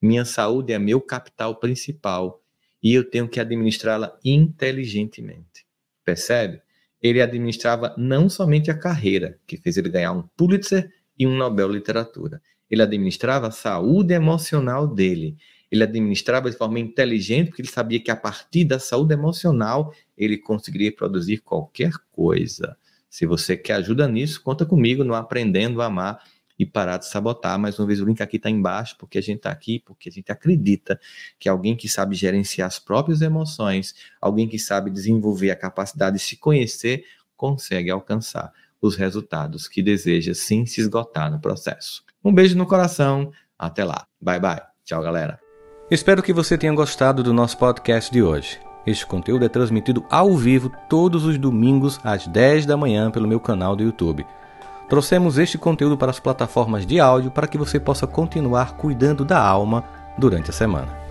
Minha 0.00 0.24
saúde 0.24 0.72
é 0.72 0.78
meu 0.78 1.00
capital 1.00 1.56
principal 1.56 2.42
e 2.82 2.94
eu 2.94 3.08
tenho 3.08 3.28
que 3.28 3.40
administrá-la 3.40 4.18
inteligentemente. 4.24 5.66
Percebe? 6.04 6.62
Ele 7.00 7.20
administrava 7.20 7.94
não 7.98 8.28
somente 8.28 8.70
a 8.70 8.78
carreira, 8.78 9.38
que 9.46 9.56
fez 9.56 9.76
ele 9.76 9.88
ganhar 9.88 10.12
um 10.12 10.22
Pulitzer 10.36 10.92
e 11.18 11.26
um 11.26 11.36
Nobel 11.36 11.68
Literatura 11.68 12.40
ele 12.72 12.80
administrava 12.80 13.48
a 13.48 13.50
saúde 13.50 14.14
emocional 14.14 14.86
dele. 14.88 15.36
Ele 15.70 15.82
administrava 15.82 16.50
de 16.50 16.56
forma 16.56 16.80
inteligente, 16.80 17.48
porque 17.48 17.60
ele 17.60 17.68
sabia 17.68 18.00
que 18.00 18.10
a 18.10 18.16
partir 18.16 18.64
da 18.64 18.78
saúde 18.78 19.12
emocional 19.12 19.92
ele 20.16 20.38
conseguiria 20.38 20.90
produzir 20.90 21.42
qualquer 21.42 21.92
coisa. 22.10 22.74
Se 23.12 23.26
você 23.26 23.58
quer 23.58 23.74
ajuda 23.74 24.08
nisso, 24.08 24.42
conta 24.42 24.64
comigo 24.64 25.04
no 25.04 25.14
Aprendendo 25.14 25.82
a 25.82 25.84
Amar 25.84 26.22
e 26.58 26.64
parar 26.64 26.96
de 26.96 27.06
sabotar. 27.06 27.58
Mais 27.58 27.78
uma 27.78 27.86
vez, 27.86 28.00
o 28.00 28.06
link 28.06 28.22
aqui 28.22 28.38
está 28.38 28.48
embaixo, 28.48 28.96
porque 28.98 29.18
a 29.18 29.20
gente 29.20 29.36
está 29.36 29.50
aqui, 29.50 29.80
porque 29.80 30.08
a 30.08 30.12
gente 30.12 30.32
acredita 30.32 30.98
que 31.38 31.46
alguém 31.46 31.76
que 31.76 31.90
sabe 31.90 32.16
gerenciar 32.16 32.66
as 32.68 32.78
próprias 32.78 33.20
emoções, 33.20 33.94
alguém 34.18 34.48
que 34.48 34.58
sabe 34.58 34.90
desenvolver 34.90 35.50
a 35.50 35.56
capacidade 35.56 36.16
de 36.16 36.22
se 36.22 36.38
conhecer, 36.38 37.04
consegue 37.36 37.90
alcançar 37.90 38.50
os 38.80 38.96
resultados 38.96 39.68
que 39.68 39.82
deseja 39.82 40.32
sem 40.32 40.64
se 40.64 40.80
esgotar 40.80 41.30
no 41.30 41.38
processo. 41.38 42.02
Um 42.24 42.32
beijo 42.32 42.56
no 42.56 42.66
coração. 42.66 43.30
Até 43.58 43.84
lá. 43.84 44.06
Bye 44.18 44.40
bye. 44.40 44.62
Tchau, 44.86 45.02
galera. 45.02 45.38
Espero 45.90 46.22
que 46.22 46.32
você 46.32 46.56
tenha 46.56 46.72
gostado 46.72 47.22
do 47.22 47.34
nosso 47.34 47.58
podcast 47.58 48.10
de 48.10 48.22
hoje. 48.22 48.58
Este 48.86 49.06
conteúdo 49.06 49.44
é 49.44 49.48
transmitido 49.48 50.04
ao 50.10 50.36
vivo 50.36 50.70
todos 50.88 51.24
os 51.24 51.38
domingos 51.38 52.00
às 52.02 52.26
10 52.26 52.66
da 52.66 52.76
manhã 52.76 53.10
pelo 53.10 53.28
meu 53.28 53.38
canal 53.38 53.76
do 53.76 53.82
YouTube. 53.82 54.26
Trouxemos 54.88 55.38
este 55.38 55.56
conteúdo 55.56 55.96
para 55.96 56.10
as 56.10 56.20
plataformas 56.20 56.84
de 56.84 57.00
áudio 57.00 57.30
para 57.30 57.46
que 57.46 57.56
você 57.56 57.78
possa 57.78 58.06
continuar 58.06 58.76
cuidando 58.76 59.24
da 59.24 59.40
alma 59.40 59.84
durante 60.18 60.50
a 60.50 60.52
semana. 60.52 61.01